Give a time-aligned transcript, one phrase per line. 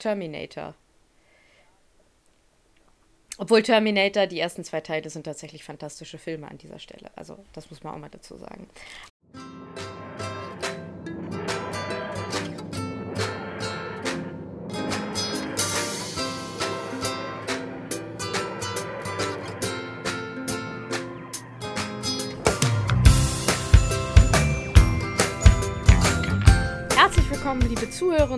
[0.00, 0.74] Terminator.
[3.38, 7.10] Obwohl Terminator, die ersten zwei Teile sind tatsächlich fantastische Filme an dieser Stelle.
[7.16, 8.68] Also, das muss man auch mal dazu sagen.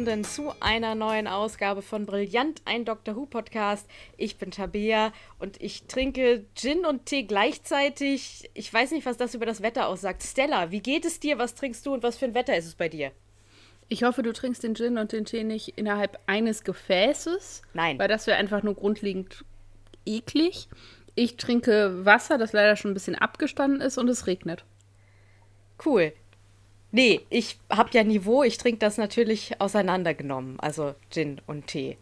[0.02, 3.88] Zuhörenden, zu einer neuen Ausgabe von Brillant, ein Doctor Who Podcast.
[4.16, 8.50] Ich bin Tabea und ich trinke Gin und Tee gleichzeitig.
[8.54, 10.24] Ich weiß nicht, was das über das Wetter aussagt.
[10.24, 11.38] Stella, wie geht es dir?
[11.38, 13.12] Was trinkst du und was für ein Wetter ist es bei dir?
[13.88, 17.62] Ich hoffe, du trinkst den Gin und den Tee nicht innerhalb eines Gefäßes.
[17.72, 17.96] Nein.
[18.00, 19.44] Weil das wäre einfach nur grundlegend
[20.04, 20.68] eklig.
[21.14, 24.64] Ich trinke Wasser, das leider schon ein bisschen abgestanden ist und es regnet.
[25.84, 26.12] Cool.
[26.92, 31.96] Nee, ich habe ja Niveau, ich trinke das natürlich auseinandergenommen, also Gin und Tee.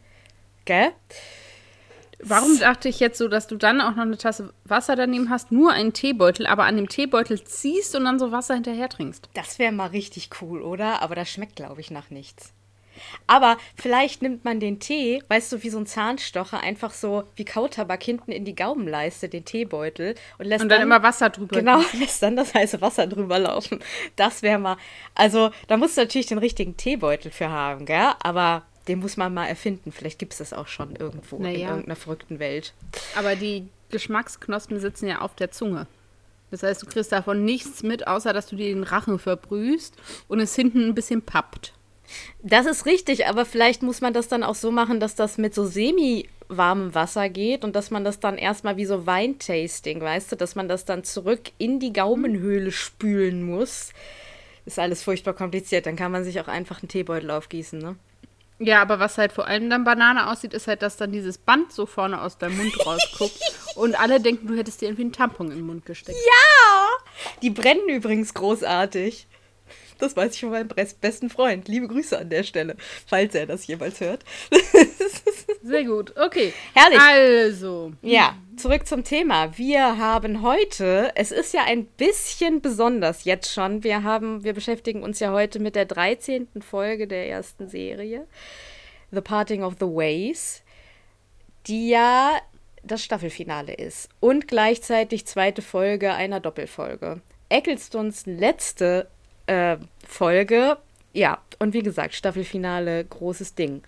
[0.65, 0.91] Gell?
[2.23, 5.53] Warum dachte ich jetzt so, dass du dann auch noch eine Tasse Wasser daneben hast,
[5.53, 9.31] nur einen Teebeutel, aber an dem Teebeutel ziehst und dann so Wasser hinterher trinkst?
[9.33, 11.01] Das wäre mal richtig cool, oder?
[11.03, 12.53] Aber das schmeckt, glaube ich, nach nichts.
[13.27, 17.45] Aber vielleicht nimmt man den Tee, weißt du, wie so ein Zahnstocher, einfach so wie
[17.45, 21.57] Kautabak hinten in die Gaumenleiste, den Teebeutel und lässt und dann, dann immer Wasser drüber.
[21.57, 23.81] Genau, lässt dann das heiße Wasser drüber laufen.
[24.17, 24.77] Das wäre mal.
[25.15, 28.13] Also, da musst du natürlich den richtigen Teebeutel für haben, gell?
[28.23, 29.93] Aber den muss man mal erfinden.
[29.93, 31.55] Vielleicht gibt es das auch schon irgendwo naja.
[31.55, 32.75] in irgendeiner verrückten Welt.
[33.17, 35.87] Aber die Geschmacksknospen sitzen ja auf der Zunge.
[36.51, 39.97] Das heißt, du kriegst davon nichts mit, außer dass du dir den Rachen verbrühst
[40.29, 41.73] und es hinten ein bisschen pappt.
[42.43, 45.55] Das ist richtig, aber vielleicht muss man das dann auch so machen, dass das mit
[45.55, 50.33] so semi warmem Wasser geht und dass man das dann erstmal wie so Weintasting, weißt
[50.33, 53.93] du, dass man das dann zurück in die Gaumenhöhle spülen muss.
[54.67, 57.97] Ist alles furchtbar kompliziert, dann kann man sich auch einfach einen Teebeutel aufgießen, ne?
[58.63, 61.73] Ja, aber was halt vor allem dann Banane aussieht, ist halt, dass dann dieses Band
[61.73, 63.41] so vorne aus deinem Mund rausguckt
[63.77, 66.19] und alle denken, du hättest dir irgendwie einen Tampon in den Mund gesteckt.
[66.19, 66.89] Ja!
[67.41, 69.27] Die brennen übrigens großartig.
[70.01, 70.69] Das weiß ich von meinem
[71.01, 71.69] besten Freund.
[71.69, 74.25] Liebe Grüße an der Stelle, falls er das jemals hört.
[75.63, 76.17] Sehr gut.
[76.17, 76.53] Okay.
[76.75, 76.99] Herrlich.
[76.99, 77.93] Also.
[78.03, 79.57] Ja, zurück zum Thema.
[79.59, 83.85] Wir haben heute, es ist ja ein bisschen besonders jetzt schon.
[83.85, 86.49] Wir haben, wir beschäftigen uns ja heute mit der 13.
[86.61, 88.27] Folge der ersten Serie.
[89.11, 90.63] The Parting of the Ways.
[91.67, 92.41] Die ja
[92.83, 94.09] das Staffelfinale ist.
[94.21, 97.21] Und gleichzeitig zweite Folge einer Doppelfolge.
[97.51, 99.09] Ecclestons letzte
[99.51, 100.77] äh, Folge.
[101.13, 103.83] Ja, und wie gesagt, Staffelfinale, großes Ding.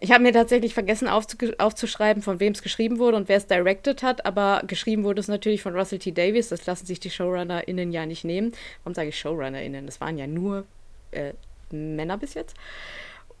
[0.00, 4.04] Ich habe mir tatsächlich vergessen aufzuschreiben, von wem es geschrieben wurde und wer es directed
[4.04, 6.12] hat, aber geschrieben wurde es natürlich von Russell T.
[6.12, 6.50] Davies.
[6.50, 8.52] Das lassen sich die ShowrunnerInnen ja nicht nehmen.
[8.84, 9.86] Warum sage ich ShowrunnerInnen?
[9.86, 10.66] Das waren ja nur
[11.10, 11.32] äh,
[11.72, 12.54] Männer bis jetzt.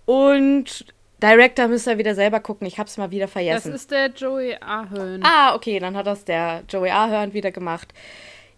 [0.04, 0.86] Und
[1.22, 2.66] Director müsst ihr wieder selber gucken.
[2.66, 3.70] Ich habe es mal wieder vergessen.
[3.70, 5.22] Das ist der Joey Ahern.
[5.22, 7.92] Ah, okay, dann hat das der Joey Ahern wieder gemacht.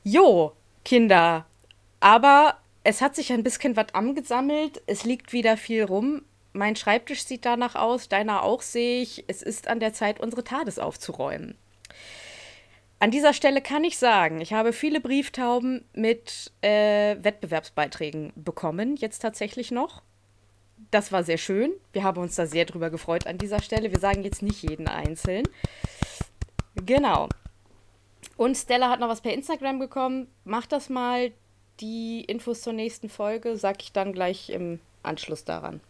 [0.04, 0.53] Jo,
[0.84, 1.44] Kinder.
[1.98, 4.82] Aber es hat sich ein bisschen was angesammelt.
[4.86, 6.22] Es liegt wieder viel rum.
[6.52, 9.24] Mein Schreibtisch sieht danach aus, deiner auch sehe ich.
[9.28, 11.56] Es ist an der Zeit, unsere TARDIS aufzuräumen.
[12.98, 19.20] An dieser Stelle kann ich sagen, ich habe viele Brieftauben mit äh, Wettbewerbsbeiträgen bekommen, jetzt
[19.20, 20.02] tatsächlich noch.
[20.91, 21.72] Das war sehr schön.
[21.92, 23.91] Wir haben uns da sehr drüber gefreut an dieser Stelle.
[23.91, 25.44] Wir sagen jetzt nicht jeden einzeln.
[26.74, 27.28] Genau.
[28.36, 30.26] Und Stella hat noch was per Instagram bekommen.
[30.44, 31.32] Mach das mal
[31.80, 35.80] die Infos zur nächsten Folge sage ich dann gleich im Anschluss daran.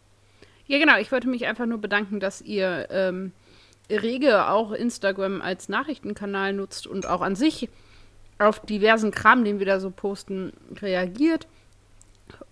[0.67, 0.99] Ja, genau.
[0.99, 3.33] Ich wollte mich einfach nur bedanken, dass ihr ähm,
[3.91, 7.69] rege auch Instagram als Nachrichtenkanal nutzt und auch an sich
[8.39, 11.47] auf diversen Kram, den wir da so posten, reagiert.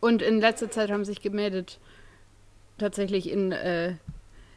[0.01, 1.79] Und in letzter Zeit haben sich gemeldet,
[2.77, 3.95] tatsächlich in äh,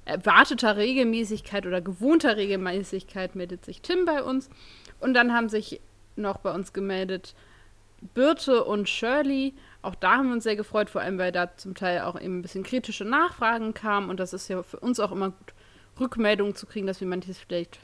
[0.05, 4.49] erwarteter Regelmäßigkeit oder gewohnter Regelmäßigkeit meldet sich Tim bei uns.
[4.99, 5.79] Und dann haben sich
[6.15, 7.35] noch bei uns gemeldet
[8.01, 11.75] Birte und Shirley, auch da haben wir uns sehr gefreut, vor allem weil da zum
[11.75, 15.11] Teil auch eben ein bisschen kritische Nachfragen kamen und das ist ja für uns auch
[15.11, 15.53] immer gut,
[15.99, 17.79] Rückmeldungen zu kriegen, dass wir manches vielleicht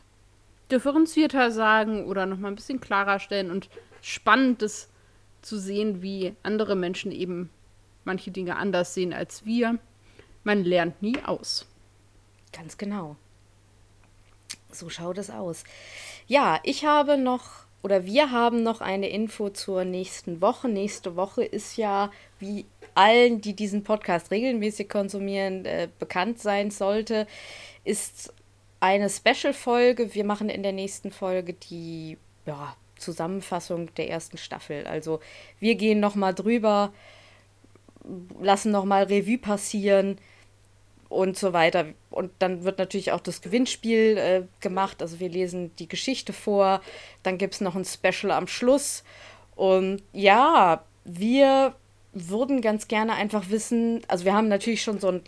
[0.72, 3.70] differenzierter sagen oder nochmal ein bisschen klarer stellen und
[4.02, 4.90] spannend ist
[5.42, 7.50] zu sehen, wie andere Menschen eben
[8.04, 9.78] manche Dinge anders sehen als wir.
[10.44, 11.66] Man lernt nie aus.
[12.52, 13.18] Ganz genau.
[14.72, 15.64] So schaut es aus.
[16.28, 20.68] Ja, ich habe noch oder wir haben noch eine Info zur nächsten Woche.
[20.68, 22.66] Nächste Woche ist ja, wie
[22.96, 27.28] allen, die diesen Podcast regelmäßig konsumieren, äh, bekannt sein sollte,
[27.84, 28.34] ist
[28.80, 30.14] eine Special-Folge.
[30.16, 34.86] Wir machen in der nächsten Folge die ja, Zusammenfassung der ersten Staffel.
[34.88, 35.20] Also
[35.60, 36.92] wir gehen nochmal drüber,
[38.42, 40.18] lassen nochmal Revue passieren,
[41.10, 41.86] und so weiter.
[42.10, 45.02] Und dann wird natürlich auch das Gewinnspiel äh, gemacht.
[45.02, 46.82] Also wir lesen die Geschichte vor.
[47.24, 49.04] Dann gibt es noch ein Special am Schluss.
[49.56, 51.74] Und ja, wir
[52.14, 55.22] würden ganz gerne einfach wissen, also wir haben natürlich schon so einen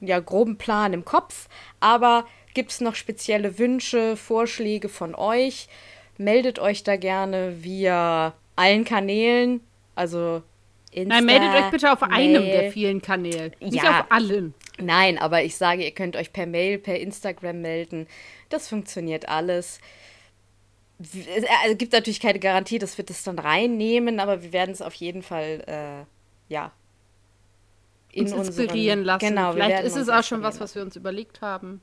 [0.00, 1.48] ja, groben Plan im Kopf,
[1.80, 5.68] aber gibt es noch spezielle Wünsche, Vorschläge von euch?
[6.16, 9.60] Meldet euch da gerne via allen Kanälen,
[9.94, 10.42] also
[10.90, 12.12] Insta, Nein, meldet euch bitte auf Mail.
[12.12, 14.00] einem der vielen Kanäle, nicht ja.
[14.00, 14.54] auf allen.
[14.80, 18.06] Nein, aber ich sage, ihr könnt euch per Mail, per Instagram melden.
[18.48, 19.80] Das funktioniert alles.
[21.00, 24.82] Es also gibt natürlich keine Garantie, dass wir das dann reinnehmen, aber wir werden es
[24.82, 26.72] auf jeden Fall, äh, ja,
[28.12, 29.28] in uns inspirieren unseren, lassen.
[29.28, 31.80] Genau, Vielleicht ist es auch schon was, was wir uns überlegt haben.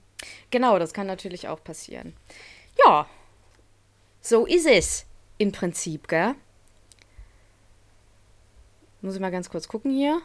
[0.49, 2.13] Genau, das kann natürlich auch passieren.
[2.83, 3.07] Ja,
[4.21, 5.05] so ist es
[5.37, 6.35] im Prinzip, gell?
[9.01, 10.21] Muss ich mal ganz kurz gucken hier.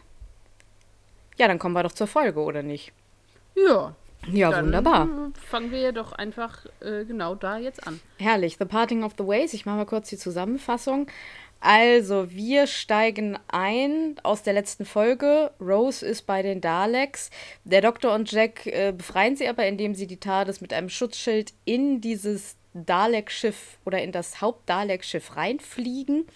[1.40, 2.92] Ja, dann kommen wir doch zur Folge, oder nicht?
[3.56, 3.94] Ja.
[4.31, 5.08] Ja, dann wunderbar.
[5.42, 7.98] Fangen wir doch einfach äh, genau da jetzt an.
[8.19, 8.58] Herrlich.
[8.58, 9.54] The Parting of the Ways.
[9.54, 11.06] Ich mache mal kurz die Zusammenfassung.
[11.58, 15.50] Also, wir steigen ein aus der letzten Folge.
[15.58, 17.31] Rose ist bei den Daleks.
[17.64, 21.54] Der Doktor und Jack äh, befreien sie aber, indem sie die TARDIS mit einem Schutzschild
[21.64, 26.26] in dieses Dalek-Schiff oder in das Haupt-Dalek-Schiff reinfliegen.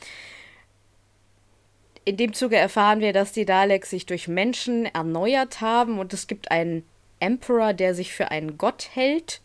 [2.05, 6.27] In dem Zuge erfahren wir, dass die Daleks sich durch Menschen erneuert haben und es
[6.27, 6.85] gibt einen
[7.19, 9.41] Emperor, der sich für einen Gott hält.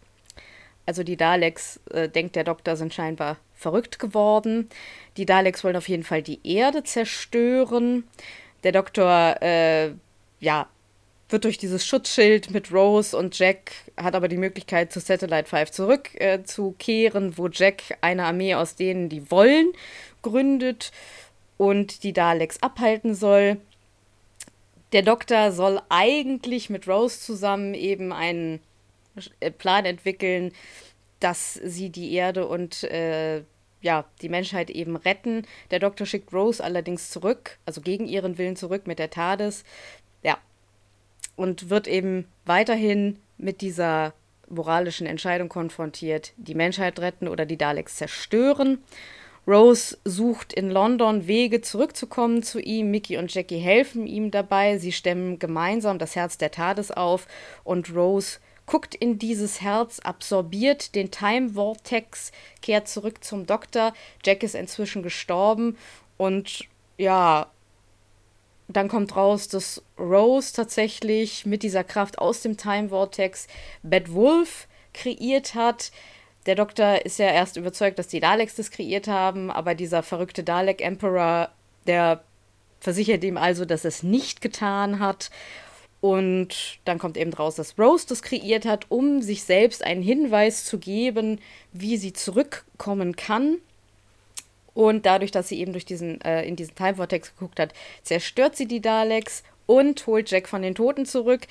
[0.85, 4.69] Also die Daleks, äh, denkt der Doktor, sind scheinbar verrückt geworden.
[5.15, 8.03] Die Daleks wollen auf jeden Fall die Erde zerstören.
[8.63, 9.91] Der Doktor, äh,
[10.41, 10.67] ja,
[11.29, 15.71] wird durch dieses Schutzschild mit Rose und Jack, hat aber die Möglichkeit, zu Satellite 5
[15.71, 19.71] zurückzukehren, äh, wo Jack eine Armee aus denen, die wollen,
[20.23, 20.91] gründet
[21.59, 23.57] und die Daleks abhalten soll.
[24.93, 28.61] Der Doktor soll eigentlich mit Rose zusammen eben einen
[29.41, 30.53] äh, Plan entwickeln,
[31.19, 33.43] dass sie die Erde und äh,
[33.81, 35.45] ja, die Menschheit eben retten.
[35.69, 39.65] Der Doktor schickt Rose allerdings zurück, also gegen ihren Willen zurück mit der TARDIS.
[40.23, 40.37] Ja.
[41.35, 44.13] Und wird eben weiterhin mit dieser
[44.47, 48.81] moralischen Entscheidung konfrontiert, die Menschheit retten oder die Daleks zerstören.
[49.49, 52.91] Rose sucht in London Wege zurückzukommen zu ihm.
[52.91, 54.77] Mickey und Jackie helfen ihm dabei.
[54.77, 57.27] Sie stemmen gemeinsam das Herz der TARDIS auf
[57.63, 58.37] und Rose
[58.67, 62.31] guckt in dieses Herz, absorbiert den Time Vortex,
[62.61, 63.93] kehrt zurück zum Doktor.
[64.23, 65.75] Jack ist inzwischen gestorben
[66.17, 66.65] und
[66.99, 67.49] ja,
[68.67, 73.47] dann kommt raus, dass Rose tatsächlich mit dieser Kraft aus dem Time Vortex
[73.81, 75.91] Bad Wolf kreiert hat.
[76.49, 80.43] Der Doktor ist ja erst überzeugt, dass die Daleks das kreiert haben, aber dieser verrückte
[80.43, 81.49] Dalek Emperor,
[81.85, 82.23] der
[82.79, 85.29] versichert ihm also, dass es nicht getan hat.
[86.01, 90.65] Und dann kommt eben raus, dass Rose das kreiert hat, um sich selbst einen Hinweis
[90.65, 91.39] zu geben,
[91.71, 93.57] wie sie zurückkommen kann.
[94.73, 98.55] Und dadurch, dass sie eben durch diesen, äh, in diesen Time Vortex geguckt hat, zerstört
[98.55, 101.41] sie die Daleks und holt Jack von den Toten zurück.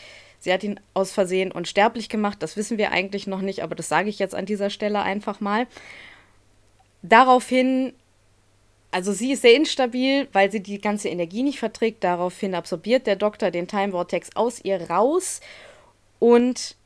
[0.40, 3.88] Sie hat ihn aus Versehen unsterblich gemacht, das wissen wir eigentlich noch nicht, aber das
[3.88, 5.66] sage ich jetzt an dieser Stelle einfach mal.
[7.02, 7.92] Daraufhin,
[8.90, 12.04] also sie ist sehr instabil, weil sie die ganze Energie nicht verträgt.
[12.04, 15.40] Daraufhin absorbiert der Doktor den Time Vortex aus ihr raus
[16.18, 16.76] und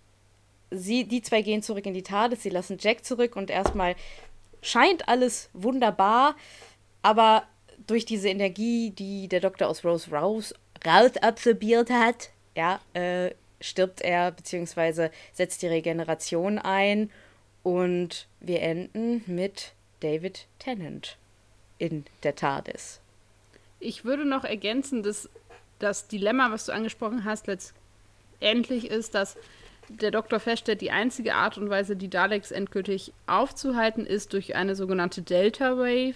[0.71, 3.95] sie, die zwei gehen zurück in die TARDIS, sie lassen Jack zurück und erstmal
[4.63, 6.37] scheint alles wunderbar,
[7.03, 7.45] aber
[7.87, 10.55] durch diese Energie, die der Doktor aus Rose raus,
[10.87, 13.31] raus absorbiert hat, ja, äh,
[13.63, 15.09] stirbt er bzw.
[15.33, 17.11] setzt die Regeneration ein
[17.63, 21.17] und wir enden mit David Tennant
[21.79, 23.01] in der TARDIS.
[23.81, 25.29] Ich würde noch ergänzen, dass
[25.79, 29.37] das Dilemma, was du angesprochen hast, letztendlich ist, dass
[29.89, 34.77] der Doktor feststellt, die einzige Art und Weise, die Daleks endgültig aufzuhalten, ist durch eine
[34.77, 36.15] sogenannte Delta Wave,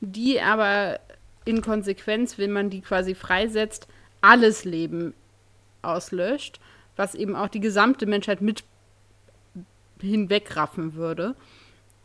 [0.00, 1.00] die aber
[1.44, 3.88] in Konsequenz, wenn man die quasi freisetzt,
[4.20, 5.14] alles Leben
[5.82, 6.60] auslöscht
[7.00, 8.62] was eben auch die gesamte Menschheit mit
[10.00, 11.34] hinwegraffen würde.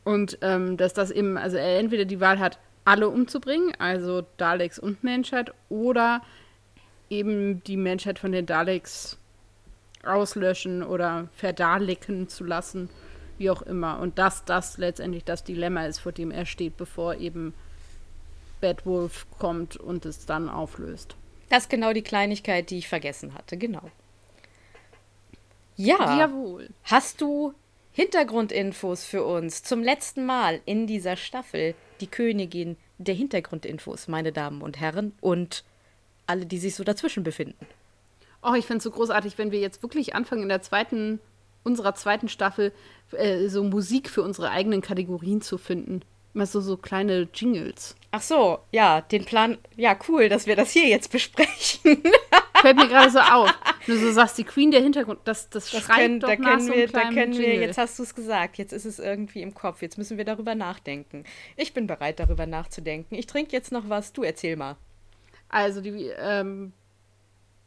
[0.05, 4.79] Und ähm, dass das eben, also er entweder die Wahl hat, alle umzubringen, also Daleks
[4.79, 6.21] und Menschheit, oder
[7.09, 9.17] eben die Menschheit von den Daleks
[10.03, 12.89] auslöschen oder verdalecken zu lassen,
[13.37, 13.99] wie auch immer.
[13.99, 17.53] Und dass das letztendlich das Dilemma ist, vor dem er steht, bevor eben
[18.61, 21.17] Bad Wolf kommt und es dann auflöst.
[21.49, 23.91] Das ist genau die Kleinigkeit, die ich vergessen hatte, genau.
[25.75, 26.17] Ja.
[26.17, 26.69] Jawohl.
[26.83, 27.53] Hast du
[27.91, 31.75] Hintergrundinfos für uns zum letzten Mal in dieser Staffel?
[32.01, 35.63] Die Königin der Hintergrundinfos, meine Damen und Herren, und
[36.27, 37.65] alle, die sich so dazwischen befinden.
[38.41, 41.19] Oh, ich fände es so großartig, wenn wir jetzt wirklich anfangen, in der zweiten,
[41.63, 42.71] unserer zweiten Staffel
[43.11, 46.01] äh, so Musik für unsere eigenen Kategorien zu finden.
[46.33, 47.95] Immer so, so kleine Jingles.
[48.11, 49.57] Ach so, ja, den Plan.
[49.77, 52.03] Ja, cool, dass wir das hier jetzt besprechen.
[52.65, 53.53] Fällt mir gerade so auf.
[53.85, 56.49] Nur so sagst, die Queen der Hintergrund, das, das, Das schreit können, doch da nach
[56.49, 57.61] können so wir, einem da kleinen können wir, Jingle.
[57.61, 60.55] jetzt hast du es gesagt, jetzt ist es irgendwie im Kopf, jetzt müssen wir darüber
[60.55, 61.25] nachdenken.
[61.57, 63.13] Ich bin bereit, darüber nachzudenken.
[63.13, 64.77] Ich trinke jetzt noch was, du erzähl mal.
[65.47, 66.73] Also die, ähm,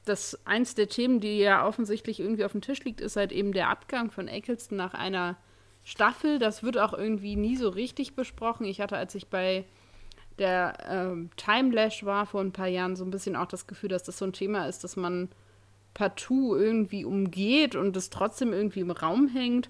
[0.04, 3.52] das eins der Themen, die ja offensichtlich irgendwie auf dem Tisch liegt, ist halt eben
[3.52, 5.36] der Abgang von Eccleston nach einer
[5.84, 6.40] Staffel.
[6.40, 8.66] Das wird auch irgendwie nie so richtig besprochen.
[8.66, 9.64] Ich hatte, als ich bei
[10.38, 14.02] der ähm, Timelash war vor ein paar Jahren, so ein bisschen auch das Gefühl, dass
[14.02, 15.28] das so ein Thema ist, dass man
[15.94, 19.68] partout irgendwie umgeht und es trotzdem irgendwie im Raum hängt.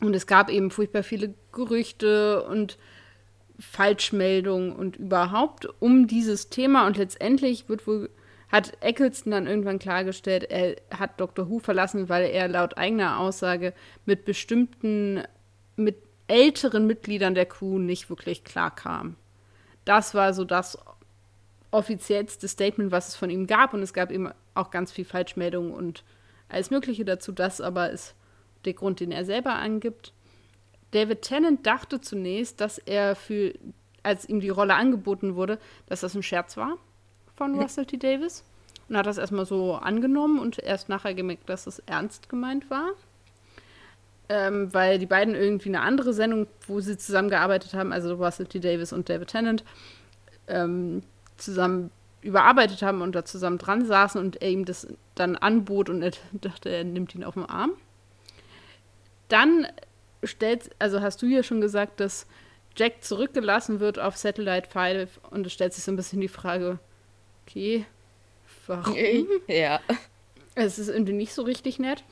[0.00, 2.78] Und es gab eben furchtbar viele Gerüchte und
[3.58, 6.86] Falschmeldungen und überhaupt um dieses Thema.
[6.86, 8.10] Und letztendlich wird wohl,
[8.50, 11.50] hat Eccleston dann irgendwann klargestellt, er hat Dr.
[11.50, 13.72] Who verlassen, weil er laut eigener Aussage
[14.06, 15.22] mit bestimmten,
[15.76, 15.96] mit
[16.28, 19.16] älteren Mitgliedern der Crew nicht wirklich klarkam.
[19.88, 20.76] Das war so das
[21.70, 23.72] offiziellste Statement, was es von ihm gab.
[23.72, 26.04] Und es gab eben auch ganz viel Falschmeldungen und
[26.50, 27.32] alles Mögliche dazu.
[27.32, 28.14] Das aber ist
[28.66, 30.12] der Grund, den er selber angibt.
[30.90, 33.54] David Tennant dachte zunächst, dass er für,
[34.02, 36.76] als ihm die Rolle angeboten wurde, dass das ein Scherz war
[37.34, 37.96] von Russell T.
[37.96, 38.44] Davis.
[38.90, 42.90] Und hat das erstmal so angenommen und erst nachher gemerkt, dass es ernst gemeint war.
[44.30, 48.60] Ähm, weil die beiden irgendwie eine andere Sendung, wo sie zusammengearbeitet haben, also Russell T.
[48.60, 49.64] Davis und David Tennant,
[50.48, 51.02] ähm,
[51.38, 56.02] zusammen überarbeitet haben und da zusammen dran saßen und er ihm das dann anbot und
[56.02, 57.72] er dachte, er nimmt ihn auf den Arm.
[59.28, 59.66] Dann
[60.22, 62.26] stellt, also hast du ja schon gesagt, dass
[62.76, 66.78] Jack zurückgelassen wird auf Satellite 5 und es stellt sich so ein bisschen die Frage,
[67.46, 67.86] okay,
[68.66, 68.94] warum?
[69.46, 69.80] Ja.
[70.54, 72.04] Es ist irgendwie nicht so richtig nett.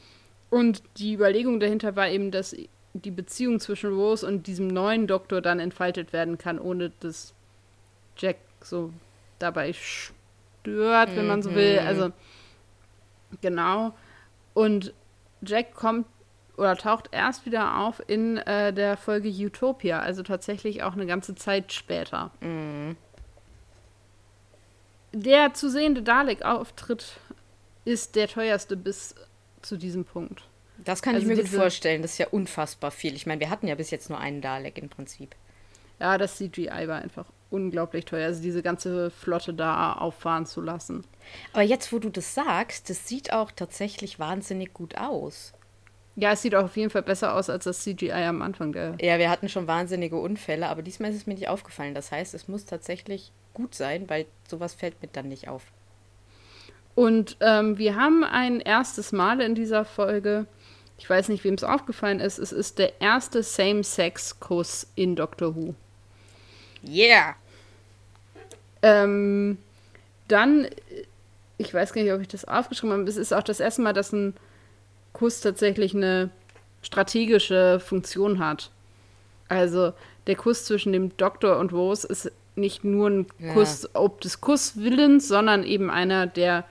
[0.50, 2.54] Und die Überlegung dahinter war eben, dass
[2.92, 7.34] die Beziehung zwischen Rose und diesem neuen Doktor dann entfaltet werden kann, ohne dass
[8.16, 8.92] Jack so
[9.38, 11.80] dabei stört, wenn man so will.
[11.80, 11.86] Mhm.
[11.86, 12.12] Also,
[13.40, 13.94] genau.
[14.54, 14.94] Und
[15.42, 16.06] Jack kommt
[16.56, 21.34] oder taucht erst wieder auf in äh, der Folge Utopia, also tatsächlich auch eine ganze
[21.34, 22.30] Zeit später.
[22.40, 22.96] Mhm.
[25.12, 27.18] Der zu sehende Dalek-Auftritt
[27.84, 29.14] ist der teuerste bis
[29.66, 30.42] zu diesem Punkt.
[30.84, 32.02] Das kann Also ich mir gut vorstellen.
[32.02, 33.14] Das ist ja unfassbar viel.
[33.14, 35.34] Ich meine, wir hatten ja bis jetzt nur einen Dalek im Prinzip.
[35.98, 41.04] Ja, das CGI war einfach unglaublich teuer, also diese ganze Flotte da auffahren zu lassen.
[41.52, 45.52] Aber jetzt, wo du das sagst, das sieht auch tatsächlich wahnsinnig gut aus.
[46.16, 48.96] Ja, es sieht auch auf jeden Fall besser aus als das CGI am Anfang der.
[49.00, 51.94] Ja, wir hatten schon wahnsinnige Unfälle, aber diesmal ist es mir nicht aufgefallen.
[51.94, 55.62] Das heißt, es muss tatsächlich gut sein, weil sowas fällt mir dann nicht auf.
[56.96, 60.46] Und ähm, wir haben ein erstes Mal in dieser Folge,
[60.96, 65.74] ich weiß nicht, wem es aufgefallen ist, es ist der erste Same-Sex-Kuss in Doctor Who.
[66.88, 67.36] Yeah!
[68.80, 69.58] Ähm,
[70.26, 70.70] dann, äh,
[71.58, 73.92] ich weiß gar nicht, ob ich das aufgeschrieben habe, es ist auch das erste Mal,
[73.92, 74.34] dass ein
[75.12, 76.30] Kuss tatsächlich eine
[76.80, 78.70] strategische Funktion hat.
[79.48, 79.92] Also
[80.26, 83.52] der Kuss zwischen dem Doktor und Rose ist nicht nur ein Ja.
[83.52, 86.64] Kuss ob des Kusswillens, sondern eben einer, der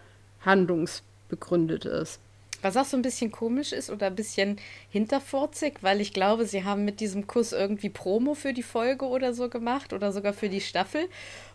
[0.46, 2.20] handlungsbegründet ist.
[2.62, 4.58] Was auch so ein bisschen komisch ist oder ein bisschen
[4.90, 9.34] hinterforzig, weil ich glaube, sie haben mit diesem Kuss irgendwie Promo für die Folge oder
[9.34, 11.08] so gemacht oder sogar für die Staffel.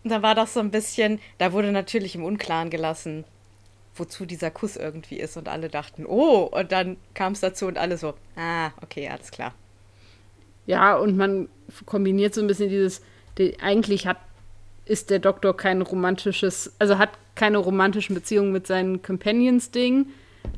[0.04, 3.24] Und da war das so ein bisschen, da wurde natürlich im Unklaren gelassen,
[3.96, 5.36] wozu dieser Kuss irgendwie ist.
[5.36, 9.32] Und alle dachten, oh, und dann kam es dazu und alle so, ah, okay, alles
[9.32, 9.52] klar.
[10.66, 11.48] Ja, und man
[11.86, 13.00] kombiniert so ein bisschen dieses,
[13.36, 14.18] die, eigentlich hat,
[14.84, 20.10] ist der Doktor kein romantisches, also hat keine romantischen Beziehungen mit seinen Companions-Ding,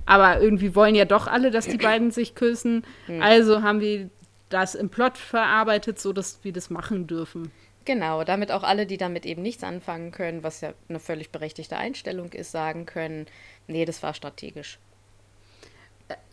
[0.04, 2.84] aber irgendwie wollen ja doch alle, dass die beiden sich küssen.
[3.20, 4.10] Also haben wir
[4.48, 7.52] das im Plot verarbeitet, so dass wir das machen dürfen.
[7.84, 11.76] Genau, damit auch alle, die damit eben nichts anfangen können, was ja eine völlig berechtigte
[11.76, 13.26] Einstellung ist, sagen können,
[13.68, 14.80] nee, das war strategisch.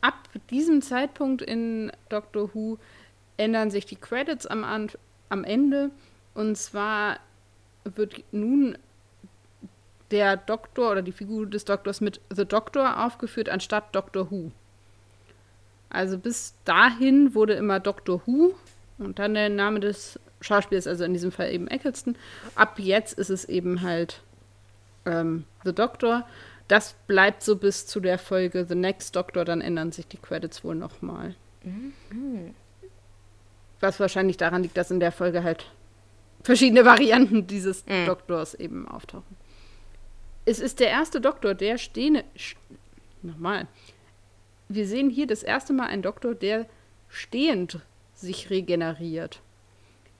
[0.01, 2.79] Ab diesem Zeitpunkt in Doctor Who
[3.37, 4.89] ändern sich die Credits am,
[5.29, 5.91] am Ende.
[6.33, 7.19] Und zwar
[7.83, 8.77] wird nun
[10.11, 14.51] der Doktor oder die Figur des Doktors mit The Doctor aufgeführt, anstatt Doctor Who.
[15.89, 18.53] Also bis dahin wurde immer Doctor Who
[18.97, 22.15] und dann der Name des Schauspielers, also in diesem Fall eben Eccleston.
[22.55, 24.21] Ab jetzt ist es eben halt
[25.05, 26.25] ähm, The Doctor.
[26.67, 30.63] Das bleibt so bis zu der Folge The Next Doctor, dann ändern sich die Credits
[30.63, 31.35] wohl nochmal.
[33.79, 35.65] Was wahrscheinlich daran liegt, dass in der Folge halt
[36.43, 38.05] verschiedene Varianten dieses Mhm.
[38.05, 39.35] Doktors eben auftauchen.
[40.49, 42.23] Es ist der erste Doktor, der stehende.
[42.35, 42.57] St
[43.21, 43.67] Nochmal.
[44.67, 46.65] Wir sehen hier das erste Mal einen Doktor, der
[47.07, 47.79] stehend
[48.15, 49.41] sich regeneriert.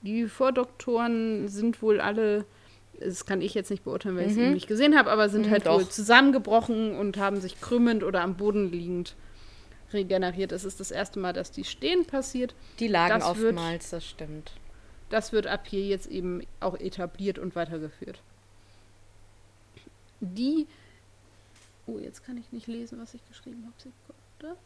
[0.04, 2.46] Die Vordoktoren sind wohl alle,
[3.00, 4.44] das kann ich jetzt nicht beurteilen, weil ich Mhm.
[4.44, 5.80] es nicht gesehen habe, aber sind Mhm, halt doch.
[5.80, 9.16] wohl zusammengebrochen und haben sich krümmend oder am Boden liegend
[9.94, 10.52] regeneriert.
[10.52, 12.54] Es ist das erste Mal, dass die stehen passiert.
[12.80, 14.52] Die lagen Das wird- oftmals, das stimmt.
[15.10, 18.22] Das wird ab hier jetzt eben auch etabliert und weitergeführt.
[20.22, 20.68] Die.
[21.88, 23.74] Oh, jetzt kann ich nicht lesen, was ich geschrieben habe.
[23.78, 24.58] Sekunde.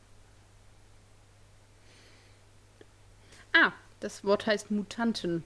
[3.54, 5.44] Ah, das Wort heißt Mutanten.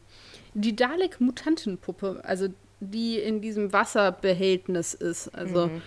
[0.53, 2.47] Die Dalek-Mutantenpuppe, also
[2.79, 5.29] die in diesem Wasserbehältnis ist.
[5.35, 5.81] Also, Mhm.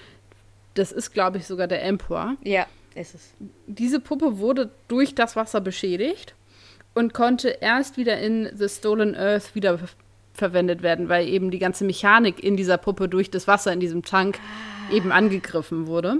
[0.75, 2.37] das ist, glaube ich, sogar der Emperor.
[2.45, 3.33] Ja, ist es.
[3.67, 6.35] Diese Puppe wurde durch das Wasser beschädigt
[6.95, 9.79] und konnte erst wieder in The Stolen Earth wieder
[10.35, 14.03] verwendet werden, weil eben die ganze Mechanik in dieser Puppe durch das Wasser in diesem
[14.03, 14.39] Tank
[14.91, 16.19] eben angegriffen wurde.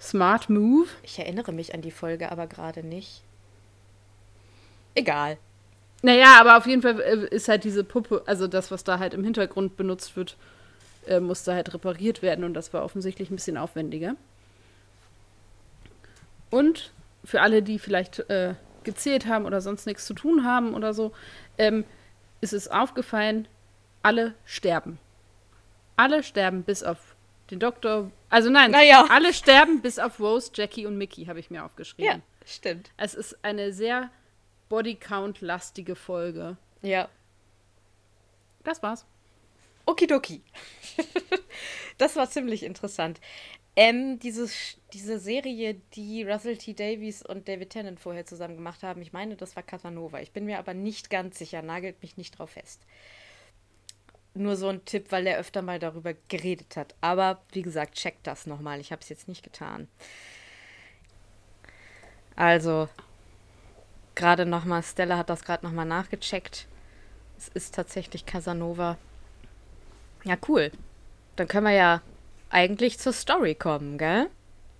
[0.00, 0.88] Smart Move.
[1.02, 3.22] Ich erinnere mich an die Folge aber gerade nicht.
[4.94, 5.38] Egal.
[6.02, 9.14] Naja, aber auf jeden Fall äh, ist halt diese Puppe, also das, was da halt
[9.14, 10.36] im Hintergrund benutzt wird,
[11.06, 14.14] äh, musste halt repariert werden und das war offensichtlich ein bisschen aufwendiger.
[16.50, 16.92] Und
[17.24, 21.12] für alle, die vielleicht äh, gezählt haben oder sonst nichts zu tun haben oder so,
[21.58, 21.84] ähm,
[22.40, 23.48] ist es aufgefallen,
[24.02, 24.98] alle sterben.
[25.96, 27.16] Alle sterben bis auf
[27.50, 28.10] den Doktor.
[28.30, 29.06] Also nein, Naja.
[29.10, 32.04] alle sterben bis auf Rose, Jackie und Mickey, habe ich mir aufgeschrieben.
[32.18, 32.90] Ja, stimmt.
[32.96, 34.10] Es ist eine sehr
[34.68, 36.56] Bodycount-lastige Folge.
[36.82, 37.08] Ja.
[38.64, 39.06] Das war's.
[39.86, 40.42] Okidoki.
[41.98, 43.20] das war ziemlich interessant.
[43.80, 46.74] Ähm, dieses, diese Serie, die Russell T.
[46.74, 50.20] Davies und David Tennant vorher zusammen gemacht haben, ich meine, das war Casanova.
[50.20, 52.80] Ich bin mir aber nicht ganz sicher, nagelt mich nicht drauf fest.
[54.34, 56.96] Nur so ein Tipp, weil er öfter mal darüber geredet hat.
[57.00, 58.80] Aber wie gesagt, checkt das nochmal.
[58.80, 59.86] Ich habe es jetzt nicht getan.
[62.34, 62.88] Also,
[64.16, 66.66] gerade nochmal, Stella hat das gerade nochmal nachgecheckt.
[67.38, 68.98] Es ist tatsächlich Casanova.
[70.24, 70.72] Ja, cool.
[71.36, 72.02] Dann können wir ja
[72.50, 74.28] eigentlich zur Story kommen, gell?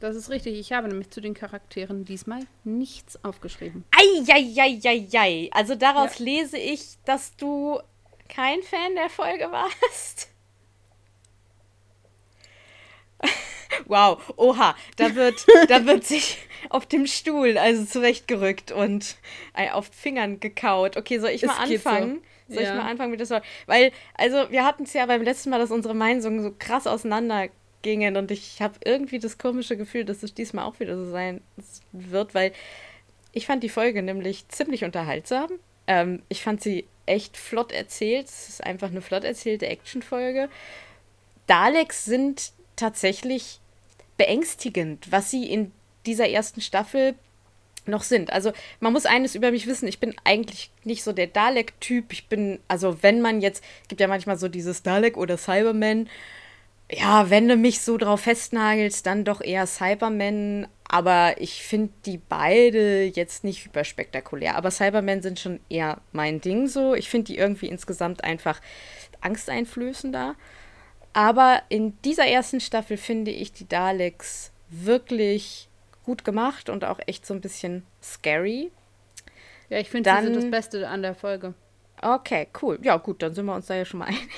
[0.00, 0.58] Das ist richtig.
[0.58, 3.84] Ich habe nämlich zu den Charakteren diesmal nichts aufgeschrieben.
[3.90, 5.50] Eieieiei.
[5.52, 7.80] Also daraus lese ich, dass du
[8.28, 10.28] kein Fan der Folge warst.
[13.86, 19.16] Wow, oha, da wird, da wird sich auf dem Stuhl also zurechtgerückt und
[19.54, 20.96] äh, auf Fingern gekaut.
[20.96, 21.88] Okay, soll ich Es mal geht so.
[21.88, 22.22] anfangen?
[22.48, 22.70] Soll Ja.
[22.70, 23.42] ich mal anfangen mit der Story?
[23.66, 26.86] Weil, also wir hatten es ja beim letzten Mal, dass unsere Meinungen so krass
[27.78, 31.40] auseinandergingen und ich habe irgendwie das komische Gefühl, dass es diesmal auch wieder so sein
[31.92, 32.52] wird, weil
[33.32, 35.50] ich fand die Folge nämlich ziemlich unterhaltsam.
[35.86, 38.26] Ähm, ich fand sie echt flott erzählt.
[38.26, 40.48] Es ist einfach eine flott erzählte Actionfolge.
[41.46, 43.60] Daleks sind tatsächlich
[44.16, 45.72] beängstigend, was sie in
[46.04, 47.14] dieser ersten Staffel
[47.86, 48.32] noch sind.
[48.32, 52.12] Also man muss eines über mich wissen, ich bin eigentlich nicht so der Dalek-Typ.
[52.12, 56.08] Ich bin, also wenn man jetzt, gibt ja manchmal so dieses Dalek oder Cyberman.
[56.90, 60.66] Ja, wenn du mich so drauf festnagelst, dann doch eher Cybermen.
[60.90, 64.56] Aber ich finde die beide jetzt nicht überspektakulär.
[64.56, 66.94] Aber Cybermen sind schon eher mein Ding so.
[66.94, 68.60] Ich finde die irgendwie insgesamt einfach
[69.20, 70.34] angsteinflößender.
[71.12, 75.68] Aber in dieser ersten Staffel finde ich die Daleks wirklich
[76.04, 78.70] gut gemacht und auch echt so ein bisschen scary.
[79.68, 81.52] Ja, ich finde, sie sind das Beste an der Folge.
[82.00, 82.78] Okay, cool.
[82.82, 84.28] Ja, gut, dann sind wir uns da ja schon mal einig.